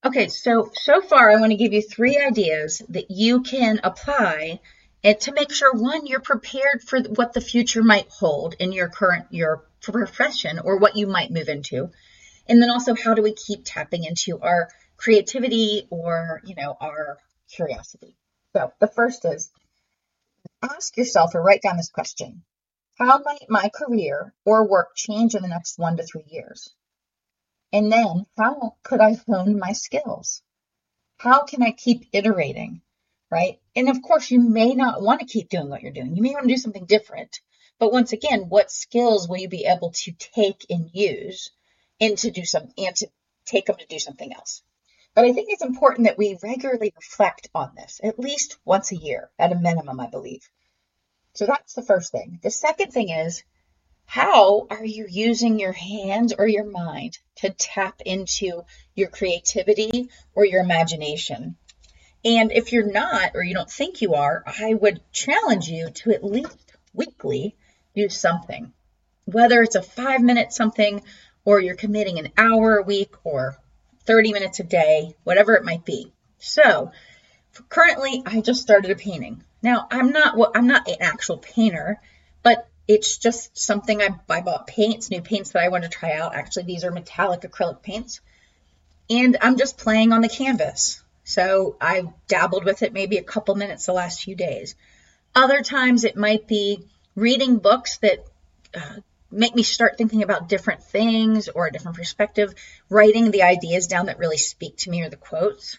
Okay, 0.06 0.28
so 0.28 0.70
so 0.74 1.02
far 1.02 1.32
I 1.32 1.40
want 1.40 1.52
to 1.52 1.58
give 1.58 1.74
you 1.74 1.82
three 1.82 2.18
ideas 2.18 2.82
that 2.90 3.10
you 3.10 3.42
can 3.42 3.80
apply 3.84 4.60
and 5.04 5.20
to 5.22 5.34
make 5.34 5.52
sure 5.52 5.74
one 5.74 6.06
you're 6.06 6.20
prepared 6.20 6.82
for 6.86 7.00
what 7.02 7.34
the 7.34 7.42
future 7.42 7.84
might 7.84 8.10
hold 8.10 8.56
in 8.60 8.72
your 8.72 8.90
current 8.90 9.26
your 9.32 9.66
profession 9.82 10.60
or 10.60 10.78
what 10.78 10.96
you 10.96 11.08
might 11.08 11.32
move 11.32 11.50
into. 11.50 11.90
And 12.48 12.62
then 12.62 12.70
also 12.70 12.96
how 12.96 13.14
do 13.14 13.22
we 13.22 13.34
keep 13.34 13.62
tapping 13.64 14.04
into 14.04 14.40
our 14.40 14.70
creativity 14.98 15.88
or, 15.90 16.42
you 16.46 16.56
know, 16.56 16.76
our 16.80 17.18
curiosity. 17.54 18.16
So, 18.54 18.72
the 18.80 18.88
first 18.88 19.26
is 19.26 19.50
ask 20.62 20.98
yourself 20.98 21.36
or 21.36 21.42
write 21.42 21.62
down 21.62 21.78
this 21.78 21.90
question. 21.90 22.44
How 22.98 23.20
might 23.20 23.50
my 23.50 23.70
career 23.70 24.34
or 24.44 24.68
work 24.68 24.96
change 24.96 25.36
in 25.36 25.44
the 25.44 25.48
next 25.48 25.78
1 25.78 25.98
to 25.98 26.04
3 26.04 26.24
years? 26.28 26.74
And 27.72 27.92
then, 27.92 28.26
how 28.38 28.78
could 28.84 29.02
I 29.02 29.20
hone 29.28 29.60
my 29.60 29.74
skills? 29.74 30.42
How 31.18 31.44
can 31.44 31.62
I 31.62 31.72
keep 31.72 32.08
iterating? 32.14 32.82
Right? 33.30 33.60
And 33.76 33.90
of 33.90 34.02
course, 34.02 34.32
you 34.32 34.40
may 34.40 34.74
not 34.74 35.02
want 35.02 35.20
to 35.20 35.26
keep 35.26 35.50
doing 35.50 35.70
what 35.70 35.82
you're 35.82 35.92
doing. 35.92 36.16
You 36.16 36.22
may 36.22 36.34
want 36.34 36.48
to 36.48 36.54
do 36.54 36.58
something 36.58 36.86
different. 36.86 37.42
But 37.78 37.92
once 37.92 38.14
again, 38.14 38.50
what 38.50 38.72
skills 38.72 39.28
will 39.28 39.38
you 39.38 39.50
be 39.50 39.66
able 39.66 39.92
to 39.92 40.12
take 40.14 40.66
and 40.70 40.90
use 40.94 41.52
and 42.00 42.18
to 42.20 42.32
do 42.32 42.46
some 42.46 42.70
and 42.78 42.96
to 42.96 43.08
take 43.46 43.66
them 43.66 43.76
to 43.78 43.86
do 43.86 44.00
something 44.00 44.34
else? 44.34 44.64
But 45.18 45.26
I 45.26 45.34
think 45.34 45.48
it's 45.50 45.64
important 45.64 46.06
that 46.06 46.20
we 46.20 46.38
regularly 46.44 46.94
reflect 46.96 47.50
on 47.56 47.72
this, 47.76 48.00
at 48.04 48.20
least 48.20 48.60
once 48.64 48.92
a 48.92 48.96
year, 48.96 49.32
at 49.40 49.52
a 49.52 49.56
minimum, 49.56 50.00
I 50.00 50.06
believe. 50.06 50.48
So 51.34 51.48
that's 51.48 51.74
the 51.74 51.82
first 51.82 52.12
thing. 52.12 52.40
The 52.44 52.52
second 52.52 52.92
thing 52.92 53.10
is 53.10 53.44
how 54.06 54.68
are 54.70 54.86
you 54.86 55.08
using 55.10 55.58
your 55.58 55.72
hands 55.72 56.36
or 56.38 56.48
your 56.48 56.66
mind 56.66 57.18
to 57.38 57.50
tap 57.50 58.00
into 58.06 58.62
your 58.94 59.10
creativity 59.10 60.12
or 60.36 60.46
your 60.46 60.62
imagination? 60.62 61.56
And 62.24 62.52
if 62.52 62.72
you're 62.72 62.92
not, 62.92 63.32
or 63.34 63.42
you 63.42 63.56
don't 63.56 63.72
think 63.72 64.04
you 64.04 64.14
are, 64.14 64.44
I 64.46 64.76
would 64.76 65.02
challenge 65.12 65.68
you 65.68 65.90
to 65.90 66.12
at 66.12 66.24
least 66.24 66.78
weekly 66.94 67.56
do 67.96 68.08
something. 68.08 68.72
Whether 69.26 69.64
it's 69.64 69.74
a 69.74 69.82
five 69.82 70.22
minute 70.22 70.54
something, 70.54 71.02
or 71.44 71.60
you're 71.60 71.74
committing 71.74 72.20
an 72.20 72.34
hour 72.38 72.78
a 72.78 72.84
week, 72.84 73.16
or 73.24 73.58
30 74.08 74.34
minutes 74.34 74.60
a 74.60 74.64
day, 74.64 75.14
whatever 75.24 75.54
it 75.54 75.66
might 75.66 75.86
be. 75.86 76.12
So 76.40 76.92
currently, 77.70 78.24
I 78.26 78.42
just 78.42 78.62
started 78.62 78.90
a 78.90 78.96
painting. 78.96 79.44
Now, 79.62 79.88
I'm 79.92 80.12
not 80.12 80.38
well, 80.38 80.52
I'm 80.56 80.68
not 80.68 80.88
an 80.88 80.96
actual 81.02 81.38
painter, 81.38 82.00
but 82.42 82.68
it's 82.88 83.18
just 83.18 83.58
something 83.58 84.02
I, 84.02 84.10
I 84.30 84.42
bought 84.42 84.66
paints, 84.66 85.12
new 85.12 85.22
paints 85.22 85.52
that 85.52 85.64
I 85.64 85.70
want 85.70 85.84
to 85.84 85.90
try 85.90 86.14
out. 86.14 86.36
Actually, 86.36 86.64
these 86.64 86.86
are 86.86 86.92
metallic 86.92 87.42
acrylic 87.42 87.82
paints. 87.82 88.22
And 89.10 89.38
I'm 89.42 89.58
just 89.58 89.78
playing 89.78 90.14
on 90.14 90.22
the 90.22 90.30
canvas. 90.30 91.02
So 91.24 91.76
I've 91.82 92.08
dabbled 92.28 92.64
with 92.64 92.84
it 92.84 92.94
maybe 92.94 93.18
a 93.18 93.24
couple 93.24 93.56
minutes 93.56 93.86
the 93.86 93.94
last 93.94 94.24
few 94.24 94.36
days. 94.36 94.76
Other 95.36 95.62
times 95.62 96.06
it 96.06 96.16
might 96.16 96.48
be 96.48 96.86
reading 97.16 97.58
books 97.58 97.98
that 97.98 98.26
uh, 98.74 99.02
make 99.38 99.56
me 99.56 99.62
start 99.64 99.98
thinking 99.98 100.24
about 100.24 100.50
different 100.50 100.84
things 100.84 101.48
or 101.48 101.68
a 101.68 101.72
different 101.72 101.96
perspective, 101.96 102.54
writing 102.90 103.30
the 103.30 103.44
ideas 103.44 103.86
down 103.86 104.08
that 104.08 104.18
really 104.18 104.38
speak 104.38 104.78
to 104.78 104.90
me 104.90 105.04
or 105.04 105.10
the 105.10 105.16
quotes. 105.16 105.78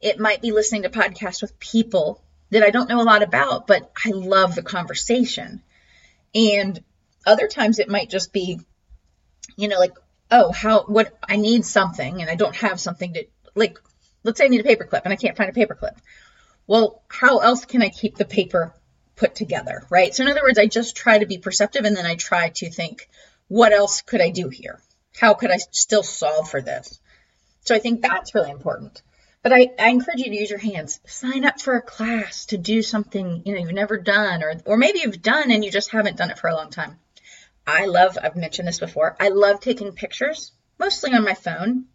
It 0.00 0.20
might 0.20 0.40
be 0.40 0.52
listening 0.52 0.82
to 0.82 0.88
podcasts 0.88 1.42
with 1.42 1.58
people 1.58 2.22
that 2.50 2.62
I 2.62 2.70
don't 2.70 2.88
know 2.88 3.00
a 3.00 3.02
lot 3.02 3.24
about, 3.24 3.66
but 3.66 3.90
I 4.04 4.10
love 4.10 4.54
the 4.54 4.62
conversation. 4.62 5.62
And 6.32 6.80
other 7.26 7.48
times 7.48 7.80
it 7.80 7.88
might 7.88 8.08
just 8.08 8.32
be, 8.32 8.60
you 9.56 9.66
know, 9.66 9.80
like, 9.80 9.94
oh, 10.30 10.52
how, 10.52 10.84
what, 10.84 11.12
I 11.28 11.36
need 11.36 11.64
something 11.64 12.20
and 12.20 12.30
I 12.30 12.36
don't 12.36 12.54
have 12.54 12.78
something 12.78 13.14
to, 13.14 13.26
like, 13.56 13.80
let's 14.22 14.38
say 14.38 14.44
I 14.44 14.48
need 14.48 14.64
a 14.64 14.68
paperclip 14.76 15.02
and 15.04 15.12
I 15.12 15.16
can't 15.16 15.36
find 15.36 15.50
a 15.50 15.52
paperclip. 15.52 15.96
Well, 16.68 17.02
how 17.08 17.38
else 17.38 17.64
can 17.64 17.82
I 17.82 17.88
keep 17.88 18.16
the 18.16 18.24
paper 18.24 18.72
put 19.16 19.34
together, 19.34 19.86
right? 19.90 20.14
So 20.14 20.22
in 20.22 20.30
other 20.30 20.42
words, 20.42 20.58
I 20.58 20.66
just 20.66 20.96
try 20.96 21.18
to 21.18 21.26
be 21.26 21.38
perceptive 21.38 21.84
and 21.84 21.96
then 21.96 22.06
I 22.06 22.14
try 22.14 22.50
to 22.50 22.70
think, 22.70 23.08
what 23.48 23.72
else 23.72 24.02
could 24.02 24.20
I 24.20 24.30
do 24.30 24.48
here? 24.48 24.80
How 25.18 25.34
could 25.34 25.50
I 25.50 25.56
still 25.56 26.02
solve 26.02 26.50
for 26.50 26.60
this? 26.60 27.00
So 27.62 27.74
I 27.74 27.78
think 27.78 28.02
that's 28.02 28.34
really 28.34 28.50
important. 28.50 29.02
But 29.42 29.52
I, 29.52 29.70
I 29.78 29.88
encourage 29.88 30.18
you 30.18 30.30
to 30.30 30.36
use 30.36 30.50
your 30.50 30.58
hands. 30.58 31.00
Sign 31.06 31.44
up 31.44 31.60
for 31.60 31.76
a 31.76 31.82
class 31.82 32.46
to 32.46 32.58
do 32.58 32.82
something 32.82 33.42
you 33.44 33.54
know 33.54 33.60
you've 33.60 33.72
never 33.72 33.96
done, 33.96 34.42
or 34.42 34.54
or 34.64 34.76
maybe 34.76 35.00
you've 35.00 35.22
done 35.22 35.50
and 35.50 35.64
you 35.64 35.70
just 35.70 35.90
haven't 35.90 36.16
done 36.16 36.30
it 36.30 36.38
for 36.38 36.48
a 36.48 36.54
long 36.54 36.70
time. 36.70 36.98
I 37.66 37.86
love, 37.86 38.16
I've 38.22 38.36
mentioned 38.36 38.68
this 38.68 38.78
before, 38.78 39.16
I 39.18 39.28
love 39.28 39.60
taking 39.60 39.92
pictures, 39.92 40.52
mostly 40.78 41.12
on 41.14 41.24
my 41.24 41.34
phone. 41.34 41.86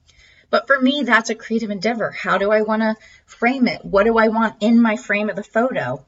But 0.49 0.67
for 0.67 0.79
me, 0.79 1.03
that's 1.03 1.29
a 1.29 1.35
creative 1.35 1.71
endeavor. 1.71 2.11
How 2.11 2.37
do 2.37 2.51
I 2.51 2.61
want 2.61 2.81
to 2.81 2.95
frame 3.25 3.69
it? 3.69 3.85
What 3.85 4.03
do 4.03 4.17
I 4.17 4.27
want 4.27 4.57
in 4.59 4.81
my 4.81 4.97
frame 4.97 5.29
of 5.29 5.37
the 5.37 5.43
photo? 5.43 6.05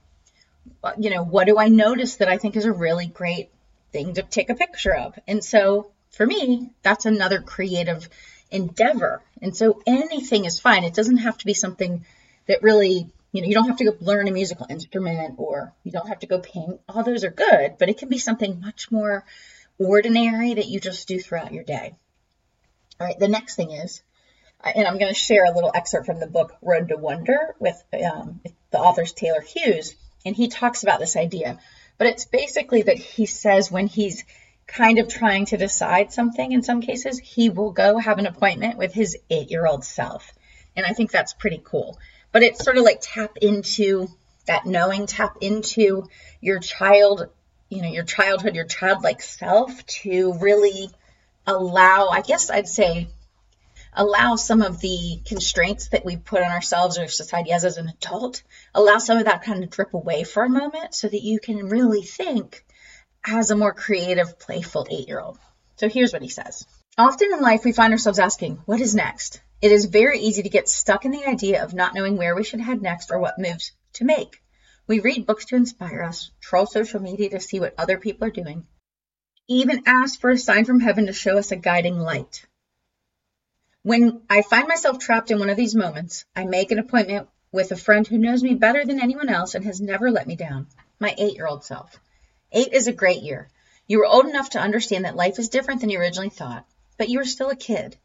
You 0.97 1.09
know, 1.09 1.23
what 1.23 1.47
do 1.47 1.57
I 1.57 1.69
notice 1.69 2.17
that 2.17 2.29
I 2.29 2.37
think 2.37 2.55
is 2.55 2.65
a 2.65 2.71
really 2.71 3.07
great 3.07 3.49
thing 3.91 4.15
to 4.15 4.23
take 4.23 4.49
a 4.49 4.55
picture 4.55 4.93
of? 4.93 5.17
And 5.27 5.43
so 5.43 5.91
for 6.11 6.25
me, 6.25 6.69
that's 6.81 7.05
another 7.05 7.41
creative 7.41 8.07
endeavor. 8.51 9.21
And 9.41 9.55
so 9.55 9.81
anything 9.87 10.45
is 10.45 10.59
fine. 10.59 10.83
It 10.83 10.93
doesn't 10.93 11.17
have 11.17 11.37
to 11.39 11.45
be 11.45 11.53
something 11.53 12.05
that 12.47 12.61
really, 12.61 13.09
you 13.31 13.41
know, 13.41 13.47
you 13.47 13.53
don't 13.53 13.67
have 13.67 13.77
to 13.77 13.85
go 13.85 13.97
learn 13.99 14.27
a 14.27 14.31
musical 14.31 14.67
instrument 14.69 15.35
or 15.37 15.73
you 15.83 15.91
don't 15.91 16.07
have 16.07 16.19
to 16.19 16.27
go 16.27 16.39
paint. 16.39 16.79
All 16.87 17.03
those 17.03 17.23
are 17.23 17.31
good, 17.31 17.77
but 17.79 17.89
it 17.89 17.97
can 17.97 18.09
be 18.09 18.19
something 18.19 18.61
much 18.61 18.91
more 18.91 19.25
ordinary 19.79 20.53
that 20.53 20.67
you 20.67 20.79
just 20.79 21.07
do 21.07 21.19
throughout 21.19 21.53
your 21.53 21.63
day. 21.63 21.95
All 22.99 23.07
right, 23.07 23.17
the 23.17 23.27
next 23.27 23.55
thing 23.55 23.71
is, 23.71 24.03
and 24.63 24.87
I'm 24.87 24.99
going 24.99 25.13
to 25.13 25.19
share 25.19 25.45
a 25.45 25.53
little 25.53 25.71
excerpt 25.73 26.05
from 26.05 26.19
the 26.19 26.27
book 26.27 26.55
Road 26.61 26.89
to 26.89 26.95
Wonder 26.95 27.55
with 27.59 27.81
um, 27.93 28.39
the 28.71 28.79
author's 28.79 29.11
Taylor 29.11 29.41
Hughes. 29.41 29.95
And 30.25 30.35
he 30.35 30.47
talks 30.47 30.83
about 30.83 30.99
this 30.99 31.15
idea. 31.15 31.59
But 31.97 32.07
it's 32.07 32.25
basically 32.25 32.83
that 32.83 32.97
he 32.97 33.25
says 33.25 33.71
when 33.71 33.87
he's 33.87 34.23
kind 34.65 34.99
of 34.99 35.07
trying 35.07 35.45
to 35.47 35.57
decide 35.57 36.11
something 36.11 36.51
in 36.51 36.63
some 36.63 36.81
cases, 36.81 37.19
he 37.19 37.49
will 37.49 37.71
go 37.71 37.97
have 37.97 38.17
an 38.19 38.25
appointment 38.25 38.77
with 38.77 38.93
his 38.93 39.17
eight 39.29 39.51
year 39.51 39.65
old 39.65 39.83
self. 39.83 40.31
And 40.75 40.85
I 40.85 40.93
think 40.93 41.11
that's 41.11 41.33
pretty 41.33 41.61
cool. 41.63 41.97
But 42.31 42.43
it's 42.43 42.63
sort 42.63 42.77
of 42.77 42.83
like 42.83 42.99
tap 43.01 43.37
into 43.41 44.07
that 44.47 44.65
knowing, 44.65 45.05
tap 45.05 45.37
into 45.41 46.07
your 46.41 46.59
child, 46.59 47.29
you 47.69 47.81
know, 47.81 47.89
your 47.89 48.03
childhood, 48.03 48.55
your 48.55 48.65
childlike 48.65 49.21
self 49.21 49.85
to 49.85 50.33
really 50.39 50.89
allow, 51.45 52.07
I 52.07 52.21
guess 52.21 52.49
I'd 52.49 52.67
say, 52.67 53.07
allow 53.95 54.35
some 54.35 54.61
of 54.61 54.79
the 54.79 55.21
constraints 55.25 55.89
that 55.89 56.05
we 56.05 56.17
put 56.17 56.41
on 56.41 56.51
ourselves 56.51 56.97
or 56.97 57.07
society 57.07 57.51
as 57.51 57.65
as 57.65 57.77
an 57.77 57.89
adult, 57.89 58.43
allow 58.73 58.97
some 58.97 59.17
of 59.17 59.25
that 59.25 59.43
kind 59.43 59.63
of 59.63 59.69
drip 59.69 59.93
away 59.93 60.23
for 60.23 60.43
a 60.43 60.49
moment 60.49 60.95
so 60.95 61.07
that 61.07 61.21
you 61.21 61.39
can 61.39 61.69
really 61.69 62.03
think 62.03 62.65
as 63.25 63.51
a 63.51 63.55
more 63.55 63.73
creative, 63.73 64.39
playful 64.39 64.87
eight 64.89 65.07
year 65.07 65.19
old. 65.19 65.39
So 65.77 65.89
here's 65.89 66.13
what 66.13 66.21
he 66.21 66.29
says. 66.29 66.65
Often 66.97 67.33
in 67.33 67.41
life, 67.41 67.65
we 67.65 67.71
find 67.71 67.91
ourselves 67.91 68.19
asking, 68.19 68.61
what 68.65 68.81
is 68.81 68.93
next? 68.93 69.41
It 69.61 69.71
is 69.71 69.85
very 69.85 70.19
easy 70.19 70.43
to 70.43 70.49
get 70.49 70.69
stuck 70.69 71.05
in 71.05 71.11
the 71.11 71.25
idea 71.25 71.63
of 71.63 71.73
not 71.73 71.95
knowing 71.95 72.17
where 72.17 72.35
we 72.35 72.43
should 72.43 72.59
head 72.59 72.81
next 72.81 73.11
or 73.11 73.19
what 73.19 73.39
moves 73.39 73.71
to 73.93 74.05
make. 74.05 74.41
We 74.85 74.99
read 74.99 75.25
books 75.25 75.45
to 75.45 75.55
inspire 75.55 76.03
us, 76.03 76.31
troll 76.41 76.65
social 76.65 76.99
media 76.99 77.29
to 77.29 77.39
see 77.39 77.59
what 77.59 77.73
other 77.77 77.97
people 77.97 78.27
are 78.27 78.31
doing, 78.31 78.67
even 79.47 79.83
ask 79.85 80.19
for 80.19 80.29
a 80.29 80.37
sign 80.37 80.65
from 80.65 80.79
heaven 80.79 81.05
to 81.07 81.13
show 81.13 81.37
us 81.37 81.51
a 81.51 81.55
guiding 81.55 81.97
light. 81.97 82.45
When 83.85 84.21
I 84.29 84.43
find 84.43 84.69
myself 84.69 84.97
trapped 84.97 85.29
in 85.29 85.39
one 85.39 85.49
of 85.49 85.57
these 85.57 85.75
moments, 85.75 86.23
I 86.33 86.45
make 86.45 86.71
an 86.71 86.79
appointment 86.79 87.27
with 87.51 87.69
a 87.73 87.75
friend 87.75 88.07
who 88.07 88.17
knows 88.17 88.41
me 88.41 88.53
better 88.53 88.85
than 88.85 89.01
anyone 89.01 89.27
else 89.27 89.55
and 89.55 89.65
has 89.65 89.81
never 89.81 90.09
let 90.09 90.25
me 90.25 90.37
down 90.37 90.67
my 91.01 91.13
eight 91.17 91.35
year 91.35 91.47
old 91.47 91.65
self. 91.65 91.99
Eight 92.53 92.71
is 92.71 92.87
a 92.87 92.93
great 92.93 93.23
year. 93.23 93.49
You 93.85 94.01
are 94.01 94.05
old 94.05 94.25
enough 94.25 94.51
to 94.51 94.59
understand 94.59 95.03
that 95.03 95.17
life 95.17 95.37
is 95.37 95.49
different 95.49 95.81
than 95.81 95.89
you 95.89 95.99
originally 95.99 96.29
thought, 96.29 96.65
but 96.97 97.09
you 97.09 97.19
are 97.19 97.25
still 97.25 97.49
a 97.49 97.57
kid. 97.57 97.97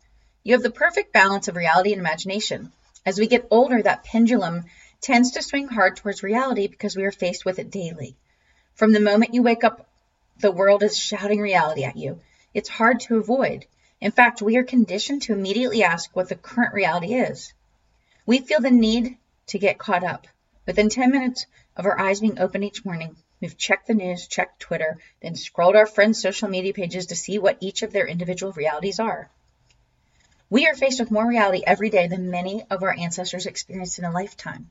You 0.43 0.55
have 0.55 0.65
the 0.65 0.71
perfect 0.71 1.13
balance 1.13 1.47
of 1.47 1.55
reality 1.55 1.93
and 1.93 2.01
imagination. 2.01 2.73
As 3.07 3.21
we 3.21 3.29
get 3.29 3.47
older, 3.49 3.81
that 3.81 4.03
pendulum 4.03 4.65
tends 5.01 5.31
to 5.31 5.43
swing 5.43 5.69
hard 5.69 5.97
towards 5.97 6.25
reality 6.25 6.67
because 6.67 6.97
we 6.97 7.05
are 7.05 7.13
faced 7.13 7.45
with 7.45 7.61
it 7.61 7.71
daily. 7.71 8.17
From 8.75 8.93
the 8.93 8.99
moment 8.99 9.33
you 9.33 9.45
wake 9.45 9.63
up, 9.63 9.89
the 10.41 10.51
world 10.51 10.83
is 10.83 10.99
shouting 10.99 11.41
reality 11.41 11.85
at 11.85 11.97
you. 11.97 12.19
It's 12.53 12.69
hard 12.69 12.99
to 13.03 13.19
avoid. 13.19 13.67
In 14.01 14.13
fact, 14.13 14.41
we 14.41 14.57
are 14.57 14.65
conditioned 14.65 15.23
to 15.23 15.33
immediately 15.33 15.83
ask 15.83 16.15
what 16.15 16.29
the 16.29 16.37
current 16.37 16.73
reality 16.73 17.15
is. 17.15 17.53
We 18.27 18.39
feel 18.39 18.61
the 18.61 18.71
need 18.71 19.19
to 19.49 19.59
get 19.59 19.79
caught 19.79 20.05
up. 20.05 20.29
Within 20.67 20.89
10 20.89 21.11
minutes 21.11 21.47
of 21.77 21.85
our 21.85 21.99
eyes 21.99 22.21
being 22.21 22.39
open 22.39 22.63
each 22.63 22.85
morning, 22.85 23.17
we've 23.41 23.57
checked 23.57 23.89
the 23.89 23.95
news, 23.95 24.29
checked 24.29 24.61
Twitter, 24.61 24.99
then 25.21 25.35
scrolled 25.35 25.75
our 25.75 25.87
friends' 25.87 26.23
social 26.23 26.49
media 26.49 26.73
pages 26.73 27.07
to 27.07 27.17
see 27.17 27.39
what 27.39 27.57
each 27.61 27.83
of 27.83 27.93
their 27.93 28.07
individual 28.07 28.53
realities 28.53 29.01
are. 29.01 29.31
We 30.51 30.67
are 30.67 30.75
faced 30.75 31.01
with 31.01 31.11
more 31.11 31.27
reality 31.27 31.63
every 31.67 31.91
day 31.91 32.07
than 32.07 32.31
many 32.31 32.65
of 32.71 32.83
our 32.83 32.97
ancestors 32.97 33.47
experienced 33.47 33.99
in 33.99 34.05
a 34.05 34.13
lifetime. 34.13 34.71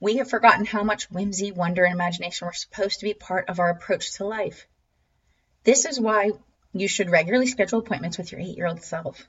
We 0.00 0.16
have 0.16 0.28
forgotten 0.28 0.64
how 0.64 0.82
much 0.82 1.10
whimsy, 1.10 1.52
wonder, 1.52 1.84
and 1.84 1.94
imagination 1.94 2.46
were 2.46 2.52
supposed 2.52 2.98
to 2.98 3.06
be 3.06 3.14
part 3.14 3.48
of 3.48 3.60
our 3.60 3.70
approach 3.70 4.14
to 4.14 4.26
life. 4.26 4.66
This 5.62 5.84
is 5.84 6.00
why 6.00 6.32
you 6.72 6.88
should 6.88 7.10
regularly 7.10 7.46
schedule 7.46 7.80
appointments 7.80 8.18
with 8.18 8.30
your 8.32 8.40
eight 8.40 8.56
year 8.56 8.66
old 8.66 8.82
self. 8.82 9.26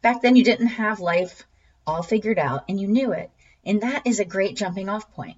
Back 0.00 0.22
then, 0.22 0.36
you 0.36 0.44
didn't 0.44 0.68
have 0.68 1.00
life 1.00 1.44
all 1.86 2.02
figured 2.02 2.38
out 2.38 2.64
and 2.68 2.80
you 2.80 2.88
knew 2.88 3.12
it. 3.12 3.30
And 3.64 3.82
that 3.82 4.06
is 4.06 4.20
a 4.20 4.24
great 4.24 4.56
jumping 4.56 4.88
off 4.88 5.12
point. 5.12 5.36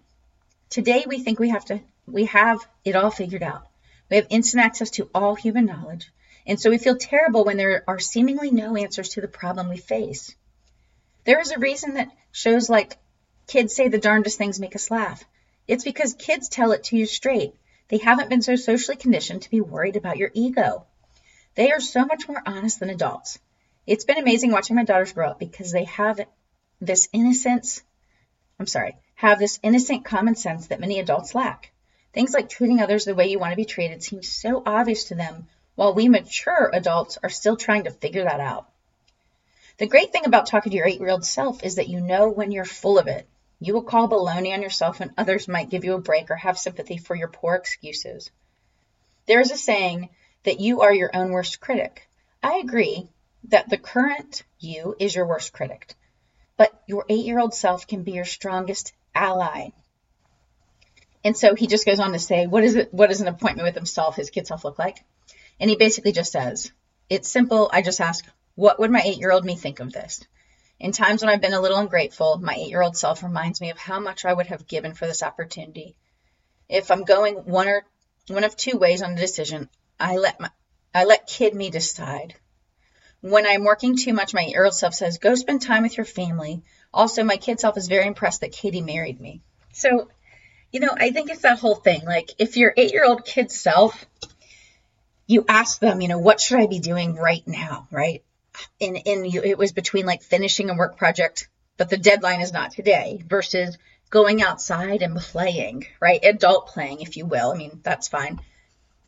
Today 0.70 1.04
we 1.06 1.18
think 1.18 1.38
we 1.38 1.50
have 1.50 1.64
to 1.66 1.80
we 2.06 2.26
have 2.26 2.58
it 2.84 2.96
all 2.96 3.10
figured 3.10 3.42
out. 3.42 3.66
We 4.10 4.16
have 4.16 4.26
instant 4.30 4.64
access 4.64 4.90
to 4.90 5.08
all 5.14 5.34
human 5.34 5.66
knowledge. 5.66 6.10
And 6.46 6.60
so 6.60 6.70
we 6.70 6.78
feel 6.78 6.96
terrible 6.96 7.44
when 7.44 7.56
there 7.56 7.84
are 7.88 7.98
seemingly 7.98 8.50
no 8.50 8.76
answers 8.76 9.10
to 9.10 9.20
the 9.20 9.28
problem 9.28 9.68
we 9.68 9.78
face. 9.78 10.34
There 11.24 11.40
is 11.40 11.50
a 11.50 11.58
reason 11.58 11.94
that 11.94 12.10
shows 12.32 12.68
like 12.68 12.98
kids 13.46 13.74
say 13.74 13.88
the 13.88 13.98
darndest 13.98 14.36
things 14.36 14.60
make 14.60 14.76
us 14.76 14.90
laugh. 14.90 15.24
It's 15.66 15.84
because 15.84 16.14
kids 16.14 16.48
tell 16.48 16.72
it 16.72 16.84
to 16.84 16.96
you 16.96 17.06
straight. 17.06 17.54
They 17.88 17.98
haven't 17.98 18.28
been 18.28 18.42
so 18.42 18.56
socially 18.56 18.96
conditioned 18.96 19.42
to 19.42 19.50
be 19.50 19.60
worried 19.60 19.96
about 19.96 20.18
your 20.18 20.30
ego. 20.34 20.86
They 21.54 21.70
are 21.70 21.80
so 21.80 22.04
much 22.04 22.28
more 22.28 22.42
honest 22.44 22.80
than 22.80 22.90
adults. 22.90 23.38
It's 23.86 24.04
been 24.04 24.18
amazing 24.18 24.50
watching 24.50 24.76
my 24.76 24.84
daughters 24.84 25.12
grow 25.12 25.30
up 25.30 25.38
because 25.38 25.70
they 25.70 25.84
have 25.84 26.20
this 26.80 27.08
innocence. 27.12 27.82
I'm 28.58 28.66
sorry, 28.66 28.96
have 29.14 29.38
this 29.38 29.60
innocent 29.62 30.04
common 30.04 30.34
sense 30.34 30.68
that 30.68 30.80
many 30.80 30.98
adults 30.98 31.34
lack. 31.34 31.70
Things 32.12 32.34
like 32.34 32.48
treating 32.48 32.80
others 32.80 33.04
the 33.04 33.14
way 33.14 33.26
you 33.26 33.38
want 33.38 33.52
to 33.52 33.56
be 33.56 33.64
treated 33.64 34.02
seem 34.02 34.22
so 34.22 34.62
obvious 34.64 35.04
to 35.04 35.14
them, 35.14 35.48
while 35.74 35.94
we 35.94 36.08
mature 36.08 36.70
adults 36.72 37.18
are 37.22 37.30
still 37.30 37.56
trying 37.56 37.84
to 37.84 37.90
figure 37.90 38.24
that 38.24 38.40
out. 38.40 38.68
The 39.78 39.86
great 39.86 40.12
thing 40.12 40.24
about 40.24 40.46
talking 40.46 40.70
to 40.70 40.76
your 40.76 40.86
eight 40.86 41.00
year 41.00 41.10
old 41.10 41.24
self 41.24 41.62
is 41.64 41.76
that 41.76 41.88
you 41.88 42.00
know 42.00 42.28
when 42.28 42.52
you're 42.52 42.64
full 42.64 42.98
of 42.98 43.08
it. 43.08 43.28
You 43.60 43.74
will 43.74 43.82
call 43.82 44.08
baloney 44.08 44.52
on 44.52 44.62
yourself, 44.62 45.00
and 45.00 45.12
others 45.16 45.48
might 45.48 45.70
give 45.70 45.84
you 45.84 45.94
a 45.94 46.00
break 46.00 46.30
or 46.30 46.36
have 46.36 46.58
sympathy 46.58 46.96
for 46.96 47.14
your 47.14 47.28
poor 47.28 47.54
excuses. 47.54 48.30
There 49.26 49.40
is 49.40 49.50
a 49.50 49.56
saying 49.56 50.10
that 50.44 50.60
you 50.60 50.82
are 50.82 50.94
your 50.94 51.10
own 51.14 51.30
worst 51.30 51.60
critic. 51.60 52.08
I 52.42 52.58
agree 52.58 53.08
that 53.48 53.68
the 53.68 53.78
current 53.78 54.42
you 54.58 54.94
is 54.98 55.14
your 55.14 55.26
worst 55.26 55.52
critic, 55.52 55.94
but 56.56 56.70
your 56.86 57.04
eight 57.08 57.24
year 57.24 57.38
old 57.38 57.54
self 57.54 57.86
can 57.86 58.02
be 58.02 58.12
your 58.12 58.24
strongest 58.24 58.92
ally. 59.14 59.70
And 61.24 61.36
so 61.36 61.54
he 61.54 61.66
just 61.66 61.86
goes 61.86 62.00
on 62.00 62.12
to 62.12 62.18
say, 62.18 62.46
what 62.46 62.64
is 62.64 62.74
it, 62.74 62.92
what 62.92 63.08
does 63.08 63.22
an 63.22 63.28
appointment 63.28 63.66
with 63.66 63.74
himself, 63.74 64.16
his 64.16 64.30
kid 64.30 64.46
self 64.46 64.64
look 64.64 64.78
like? 64.78 65.02
And 65.58 65.70
he 65.70 65.76
basically 65.76 66.12
just 66.12 66.32
says, 66.32 66.70
it's 67.08 67.28
simple. 67.28 67.70
I 67.72 67.82
just 67.82 68.00
ask, 68.00 68.24
what 68.54 68.78
would 68.78 68.90
my 68.90 69.00
eight 69.00 69.18
year 69.18 69.32
old 69.32 69.44
me 69.44 69.56
think 69.56 69.80
of 69.80 69.92
this? 69.92 70.24
In 70.78 70.92
times 70.92 71.22
when 71.22 71.30
I've 71.30 71.40
been 71.40 71.54
a 71.54 71.60
little 71.60 71.78
ungrateful, 71.78 72.38
my 72.38 72.54
eight 72.54 72.68
year 72.68 72.82
old 72.82 72.96
self 72.96 73.22
reminds 73.22 73.60
me 73.60 73.70
of 73.70 73.78
how 73.78 74.00
much 74.00 74.24
I 74.24 74.32
would 74.32 74.48
have 74.48 74.66
given 74.66 74.92
for 74.92 75.06
this 75.06 75.22
opportunity. 75.22 75.96
If 76.68 76.90
I'm 76.90 77.04
going 77.04 77.36
one 77.36 77.68
or 77.68 77.84
one 78.28 78.44
of 78.44 78.56
two 78.56 78.76
ways 78.76 79.02
on 79.02 79.12
a 79.12 79.16
decision, 79.16 79.68
I 79.98 80.16
let 80.16 80.40
my 80.40 80.50
I 80.94 81.04
let 81.04 81.26
kid 81.26 81.54
me 81.54 81.70
decide. 81.70 82.34
When 83.20 83.46
I'm 83.46 83.64
working 83.64 83.96
too 83.96 84.12
much, 84.12 84.34
my 84.34 84.42
year 84.42 84.64
old 84.64 84.74
self 84.74 84.94
says, 84.94 85.18
Go 85.18 85.34
spend 85.34 85.62
time 85.62 85.82
with 85.82 85.96
your 85.96 86.04
family. 86.04 86.62
Also, 86.92 87.24
my 87.24 87.36
kid 87.36 87.58
self 87.58 87.76
is 87.76 87.88
very 87.88 88.06
impressed 88.06 88.42
that 88.42 88.52
Katie 88.52 88.80
married 88.80 89.20
me. 89.20 89.40
So, 89.72 90.08
you 90.70 90.80
know, 90.80 90.94
I 90.96 91.10
think 91.10 91.30
it's 91.30 91.42
that 91.42 91.58
whole 91.58 91.74
thing. 91.74 92.04
Like, 92.04 92.30
if 92.38 92.56
your 92.56 92.72
eight 92.76 92.92
year 92.92 93.04
old 93.04 93.24
kid 93.24 93.50
self, 93.50 94.06
you 95.26 95.44
ask 95.48 95.80
them, 95.80 96.00
you 96.00 96.08
know, 96.08 96.18
what 96.18 96.40
should 96.40 96.60
I 96.60 96.66
be 96.66 96.78
doing 96.78 97.16
right 97.16 97.42
now, 97.46 97.88
right? 97.90 98.22
And, 98.80 98.96
and 99.06 99.34
it 99.34 99.58
was 99.58 99.72
between 99.72 100.06
like 100.06 100.22
finishing 100.22 100.70
a 100.70 100.76
work 100.76 100.96
project, 100.96 101.48
but 101.76 101.90
the 101.90 101.96
deadline 101.96 102.40
is 102.40 102.52
not 102.52 102.70
today, 102.70 103.24
versus 103.26 103.78
going 104.10 104.42
outside 104.42 105.02
and 105.02 105.16
playing, 105.16 105.86
right? 105.98 106.22
Adult 106.22 106.68
playing, 106.68 107.00
if 107.00 107.16
you 107.16 107.26
will. 107.26 107.50
I 107.50 107.56
mean, 107.56 107.80
that's 107.82 108.06
fine 108.06 108.40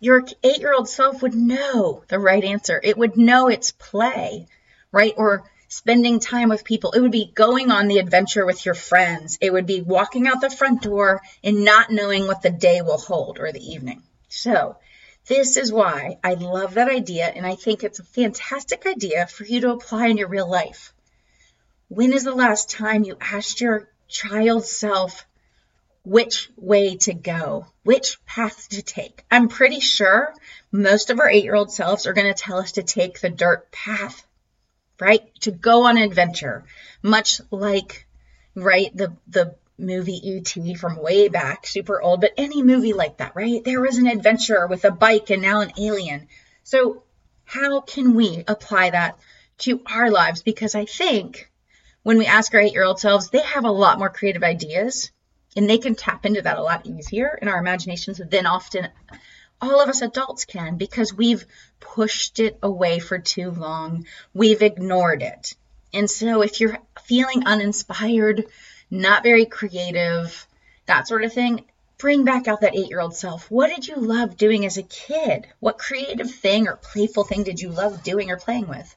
your 0.00 0.24
eight 0.42 0.58
year 0.58 0.74
old 0.74 0.88
self 0.88 1.22
would 1.22 1.34
know 1.34 2.02
the 2.08 2.18
right 2.18 2.44
answer. 2.44 2.80
It 2.82 2.98
would 2.98 3.16
know 3.16 3.48
it's 3.48 3.72
play, 3.72 4.46
right? 4.92 5.14
Or 5.16 5.44
spending 5.68 6.20
time 6.20 6.48
with 6.48 6.64
people. 6.64 6.92
It 6.92 7.00
would 7.00 7.12
be 7.12 7.30
going 7.34 7.70
on 7.70 7.88
the 7.88 7.98
adventure 7.98 8.46
with 8.46 8.64
your 8.64 8.74
friends. 8.74 9.38
It 9.40 9.52
would 9.52 9.66
be 9.66 9.82
walking 9.82 10.26
out 10.26 10.40
the 10.40 10.50
front 10.50 10.82
door 10.82 11.22
and 11.42 11.64
not 11.64 11.90
knowing 11.90 12.26
what 12.26 12.42
the 12.42 12.50
day 12.50 12.82
will 12.82 12.98
hold 12.98 13.38
or 13.38 13.52
the 13.52 13.72
evening. 13.72 14.02
So, 14.28 14.76
this 15.26 15.56
is 15.56 15.72
why 15.72 16.18
I 16.22 16.34
love 16.34 16.74
that 16.74 16.88
idea 16.88 17.26
and 17.26 17.44
I 17.44 17.56
think 17.56 17.82
it's 17.82 17.98
a 17.98 18.04
fantastic 18.04 18.86
idea 18.86 19.26
for 19.26 19.44
you 19.44 19.60
to 19.62 19.72
apply 19.72 20.06
in 20.06 20.18
your 20.18 20.28
real 20.28 20.48
life. 20.48 20.92
When 21.88 22.12
is 22.12 22.24
the 22.24 22.34
last 22.34 22.70
time 22.70 23.04
you 23.04 23.16
asked 23.20 23.60
your 23.60 23.88
child 24.08 24.64
self 24.64 25.26
which 26.06 26.48
way 26.56 26.96
to 26.96 27.12
go, 27.12 27.66
which 27.82 28.24
path 28.26 28.68
to 28.68 28.80
take. 28.80 29.24
I'm 29.28 29.48
pretty 29.48 29.80
sure 29.80 30.32
most 30.70 31.10
of 31.10 31.18
our 31.18 31.28
eight 31.28 31.42
year 31.42 31.56
old 31.56 31.72
selves 31.72 32.06
are 32.06 32.12
going 32.12 32.32
to 32.32 32.42
tell 32.42 32.58
us 32.58 32.72
to 32.72 32.84
take 32.84 33.18
the 33.20 33.28
dirt 33.28 33.72
path, 33.72 34.24
right? 35.00 35.22
To 35.40 35.50
go 35.50 35.86
on 35.86 35.96
an 35.96 36.04
adventure, 36.04 36.64
much 37.02 37.40
like, 37.50 38.06
right, 38.54 38.96
the, 38.96 39.16
the 39.26 39.56
movie 39.78 40.20
E.T. 40.22 40.74
from 40.74 41.02
way 41.02 41.26
back, 41.26 41.66
super 41.66 42.00
old, 42.00 42.20
but 42.20 42.34
any 42.36 42.62
movie 42.62 42.92
like 42.92 43.16
that, 43.16 43.34
right? 43.34 43.64
There 43.64 43.80
was 43.80 43.98
an 43.98 44.06
adventure 44.06 44.68
with 44.68 44.84
a 44.84 44.92
bike 44.92 45.30
and 45.30 45.42
now 45.42 45.60
an 45.60 45.72
alien. 45.76 46.28
So, 46.62 47.02
how 47.44 47.80
can 47.80 48.14
we 48.14 48.44
apply 48.46 48.90
that 48.90 49.18
to 49.58 49.82
our 49.86 50.12
lives? 50.12 50.40
Because 50.42 50.76
I 50.76 50.84
think 50.84 51.50
when 52.04 52.16
we 52.16 52.26
ask 52.26 52.54
our 52.54 52.60
eight 52.60 52.74
year 52.74 52.84
old 52.84 53.00
selves, 53.00 53.30
they 53.30 53.40
have 53.40 53.64
a 53.64 53.72
lot 53.72 53.98
more 53.98 54.08
creative 54.08 54.44
ideas 54.44 55.10
and 55.56 55.68
they 55.68 55.78
can 55.78 55.94
tap 55.94 56.26
into 56.26 56.42
that 56.42 56.58
a 56.58 56.62
lot 56.62 56.86
easier 56.86 57.38
in 57.40 57.48
our 57.48 57.58
imaginations 57.58 58.20
than 58.30 58.46
often 58.46 58.88
all 59.60 59.80
of 59.80 59.88
us 59.88 60.02
adults 60.02 60.44
can 60.44 60.76
because 60.76 61.14
we've 61.14 61.46
pushed 61.80 62.40
it 62.40 62.58
away 62.62 62.98
for 62.98 63.18
too 63.18 63.50
long. 63.50 64.06
We've 64.34 64.62
ignored 64.62 65.22
it. 65.22 65.54
And 65.94 66.10
so 66.10 66.42
if 66.42 66.60
you're 66.60 66.78
feeling 67.04 67.46
uninspired, 67.46 68.46
not 68.90 69.22
very 69.22 69.46
creative, 69.46 70.46
that 70.84 71.08
sort 71.08 71.24
of 71.24 71.32
thing, 71.32 71.64
bring 71.98 72.24
back 72.24 72.48
out 72.48 72.60
that 72.60 72.76
eight 72.76 72.90
year 72.90 73.00
old 73.00 73.16
self. 73.16 73.50
What 73.50 73.74
did 73.74 73.88
you 73.88 73.96
love 73.96 74.36
doing 74.36 74.66
as 74.66 74.76
a 74.76 74.82
kid? 74.82 75.46
What 75.60 75.78
creative 75.78 76.30
thing 76.30 76.68
or 76.68 76.76
playful 76.76 77.24
thing 77.24 77.42
did 77.42 77.60
you 77.60 77.70
love 77.70 78.02
doing 78.02 78.30
or 78.30 78.36
playing 78.36 78.68
with? 78.68 78.94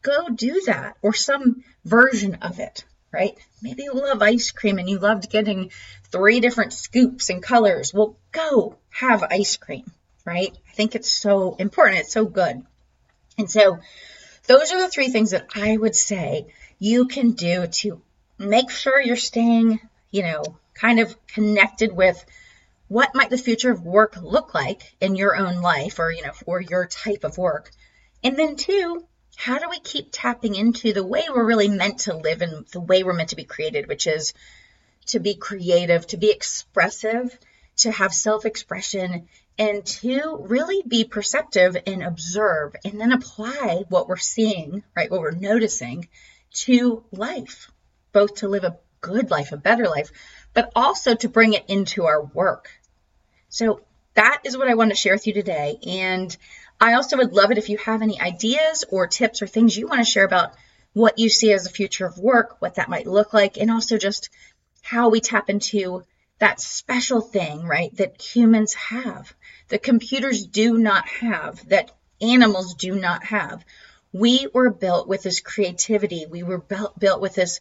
Go 0.00 0.28
do 0.30 0.62
that 0.66 0.96
or 1.02 1.12
some 1.12 1.62
version 1.84 2.36
of 2.36 2.58
it 2.58 2.84
right? 3.12 3.36
Maybe 3.62 3.84
you 3.84 3.92
love 3.92 4.22
ice 4.22 4.50
cream 4.50 4.78
and 4.78 4.88
you 4.88 4.98
loved 4.98 5.30
getting 5.30 5.70
three 6.10 6.40
different 6.40 6.72
scoops 6.72 7.30
and 7.30 7.42
colors. 7.42 7.92
Well, 7.92 8.16
go 8.32 8.76
have 8.90 9.22
ice 9.22 9.56
cream, 9.56 9.90
right? 10.24 10.56
I 10.68 10.72
think 10.72 10.94
it's 10.94 11.10
so 11.10 11.56
important. 11.56 12.00
It's 12.00 12.12
so 12.12 12.24
good. 12.24 12.62
And 13.38 13.50
so, 13.50 13.78
those 14.46 14.72
are 14.72 14.80
the 14.80 14.88
three 14.88 15.08
things 15.08 15.32
that 15.32 15.48
I 15.54 15.76
would 15.76 15.94
say 15.94 16.46
you 16.78 17.06
can 17.06 17.32
do 17.32 17.66
to 17.66 18.00
make 18.38 18.70
sure 18.70 19.00
you're 19.00 19.16
staying, 19.16 19.80
you 20.10 20.22
know, 20.22 20.42
kind 20.74 21.00
of 21.00 21.14
connected 21.26 21.92
with 21.92 22.24
what 22.88 23.14
might 23.14 23.30
the 23.30 23.36
future 23.36 23.70
of 23.70 23.84
work 23.84 24.16
look 24.22 24.54
like 24.54 24.94
in 25.00 25.16
your 25.16 25.36
own 25.36 25.60
life 25.60 25.98
or, 25.98 26.10
you 26.10 26.22
know, 26.22 26.32
for 26.32 26.60
your 26.60 26.86
type 26.86 27.24
of 27.24 27.36
work. 27.36 27.70
And 28.24 28.36
then, 28.36 28.56
two, 28.56 29.04
how 29.38 29.60
do 29.60 29.68
we 29.70 29.78
keep 29.78 30.08
tapping 30.10 30.56
into 30.56 30.92
the 30.92 31.06
way 31.06 31.22
we're 31.30 31.46
really 31.46 31.68
meant 31.68 32.00
to 32.00 32.16
live 32.16 32.42
and 32.42 32.66
the 32.72 32.80
way 32.80 33.04
we're 33.04 33.12
meant 33.12 33.28
to 33.28 33.36
be 33.36 33.44
created, 33.44 33.86
which 33.86 34.08
is 34.08 34.34
to 35.06 35.20
be 35.20 35.36
creative, 35.36 36.04
to 36.08 36.16
be 36.16 36.32
expressive, 36.32 37.38
to 37.76 37.92
have 37.92 38.12
self 38.12 38.44
expression, 38.44 39.28
and 39.56 39.86
to 39.86 40.44
really 40.48 40.82
be 40.82 41.04
perceptive 41.04 41.76
and 41.86 42.02
observe 42.02 42.74
and 42.84 43.00
then 43.00 43.12
apply 43.12 43.84
what 43.88 44.08
we're 44.08 44.16
seeing, 44.16 44.82
right, 44.96 45.08
what 45.08 45.20
we're 45.20 45.30
noticing 45.30 46.08
to 46.52 47.04
life, 47.12 47.70
both 48.10 48.34
to 48.34 48.48
live 48.48 48.64
a 48.64 48.76
good 49.00 49.30
life, 49.30 49.52
a 49.52 49.56
better 49.56 49.84
life, 49.84 50.10
but 50.52 50.72
also 50.74 51.14
to 51.14 51.28
bring 51.28 51.52
it 51.52 51.64
into 51.68 52.06
our 52.06 52.24
work. 52.24 52.68
So 53.50 53.82
that 54.14 54.40
is 54.44 54.58
what 54.58 54.66
I 54.66 54.74
want 54.74 54.90
to 54.90 54.96
share 54.96 55.14
with 55.14 55.28
you 55.28 55.32
today. 55.32 55.78
And 55.86 56.36
I 56.80 56.94
also 56.94 57.16
would 57.16 57.32
love 57.32 57.50
it 57.50 57.58
if 57.58 57.68
you 57.68 57.78
have 57.78 58.02
any 58.02 58.20
ideas 58.20 58.84
or 58.90 59.06
tips 59.06 59.42
or 59.42 59.46
things 59.46 59.76
you 59.76 59.88
want 59.88 60.00
to 60.00 60.10
share 60.10 60.24
about 60.24 60.54
what 60.92 61.18
you 61.18 61.28
see 61.28 61.52
as 61.52 61.64
the 61.64 61.70
future 61.70 62.06
of 62.06 62.18
work, 62.18 62.60
what 62.60 62.76
that 62.76 62.88
might 62.88 63.06
look 63.06 63.32
like, 63.32 63.56
and 63.56 63.70
also 63.70 63.98
just 63.98 64.30
how 64.82 65.08
we 65.08 65.20
tap 65.20 65.50
into 65.50 66.04
that 66.38 66.60
special 66.60 67.20
thing, 67.20 67.64
right, 67.64 67.94
that 67.96 68.22
humans 68.22 68.74
have, 68.74 69.34
that 69.68 69.82
computers 69.82 70.46
do 70.46 70.78
not 70.78 71.08
have, 71.08 71.68
that 71.68 71.90
animals 72.20 72.74
do 72.74 72.94
not 72.94 73.24
have. 73.24 73.64
We 74.12 74.46
were 74.54 74.70
built 74.70 75.08
with 75.08 75.22
this 75.22 75.40
creativity. 75.40 76.26
We 76.28 76.42
were 76.42 76.58
built, 76.58 76.98
built 76.98 77.20
with 77.20 77.34
this 77.34 77.60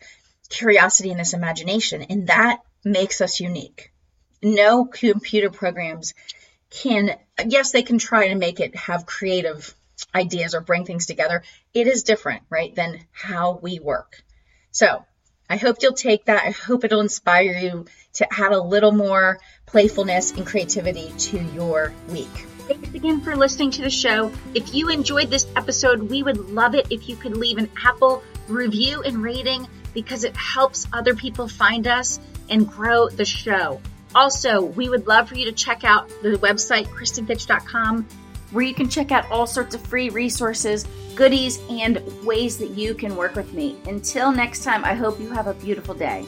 curiosity 0.50 1.10
and 1.10 1.20
this 1.20 1.34
imagination, 1.34 2.04
and 2.04 2.28
that 2.28 2.62
makes 2.84 3.20
us 3.20 3.40
unique. 3.40 3.92
No 4.42 4.86
computer 4.86 5.50
programs 5.50 6.14
can, 6.70 7.16
yes, 7.46 7.72
they 7.72 7.84
can 7.84 7.98
try 7.98 8.30
to 8.30 8.36
make 8.36 8.60
it 8.60 8.76
have 8.76 9.06
creative 9.06 9.74
ideas 10.14 10.54
or 10.54 10.62
bring 10.62 10.86
things 10.86 11.06
together. 11.06 11.44
It 11.74 11.88
is 11.88 12.04
different, 12.04 12.44
right, 12.50 12.74
than 12.76 13.00
how 13.12 13.60
we 13.62 13.80
work. 13.80 14.22
So 14.72 15.06
I 15.50 15.58
hope 15.58 15.78
you'll 15.82 15.94
take 15.94 16.26
that. 16.26 16.44
I 16.44 16.52
hope 16.52 16.84
it'll 16.84 17.02
inspire 17.02 17.58
you 17.58 17.86
to 18.14 18.28
add 18.32 18.52
a 18.52 18.62
little 18.62 18.92
more 18.92 19.40
playfulness 19.66 20.32
and 20.34 20.46
creativity 20.46 21.12
to 21.18 21.42
your 21.54 21.94
week. 22.10 22.46
Thanks 22.68 22.94
again 22.94 23.22
for 23.22 23.36
listening 23.36 23.72
to 23.72 23.82
the 23.82 23.90
show. 23.90 24.32
If 24.54 24.74
you 24.74 24.90
enjoyed 24.90 25.30
this 25.30 25.48
episode, 25.56 26.02
we 26.02 26.22
would 26.22 26.50
love 26.50 26.76
it 26.76 26.88
if 26.90 27.08
you 27.08 27.16
could 27.16 27.38
leave 27.38 27.58
an 27.58 27.70
Apple 27.86 28.24
review 28.50 29.04
and 29.04 29.24
rating 29.24 29.68
because 29.94 30.26
it 30.26 30.36
helps 30.36 30.86
other 30.92 31.16
people 31.16 31.48
find 31.48 31.88
us 31.88 32.20
and 32.50 32.68
grow 32.68 33.08
the 33.08 33.26
show. 33.26 33.82
Also, 34.18 34.64
we 34.64 34.90
would 34.90 35.06
love 35.06 35.30
for 35.30 35.36
you 35.36 35.46
to 35.46 35.52
check 35.52 35.84
out 35.84 36.10
the 36.24 36.40
website, 36.40 36.88
KristenFitch.com, 36.88 38.08
where 38.50 38.66
you 38.66 38.74
can 38.74 38.90
check 38.90 39.12
out 39.12 39.30
all 39.30 39.46
sorts 39.46 39.76
of 39.76 39.82
free 39.82 40.10
resources, 40.10 40.88
goodies, 41.14 41.60
and 41.70 42.02
ways 42.26 42.58
that 42.58 42.72
you 42.72 42.96
can 42.96 43.16
work 43.16 43.36
with 43.36 43.54
me. 43.54 43.78
Until 43.86 44.32
next 44.32 44.64
time, 44.64 44.84
I 44.84 44.96
hope 44.96 45.20
you 45.20 45.30
have 45.30 45.46
a 45.46 45.54
beautiful 45.54 45.94
day. 45.94 46.26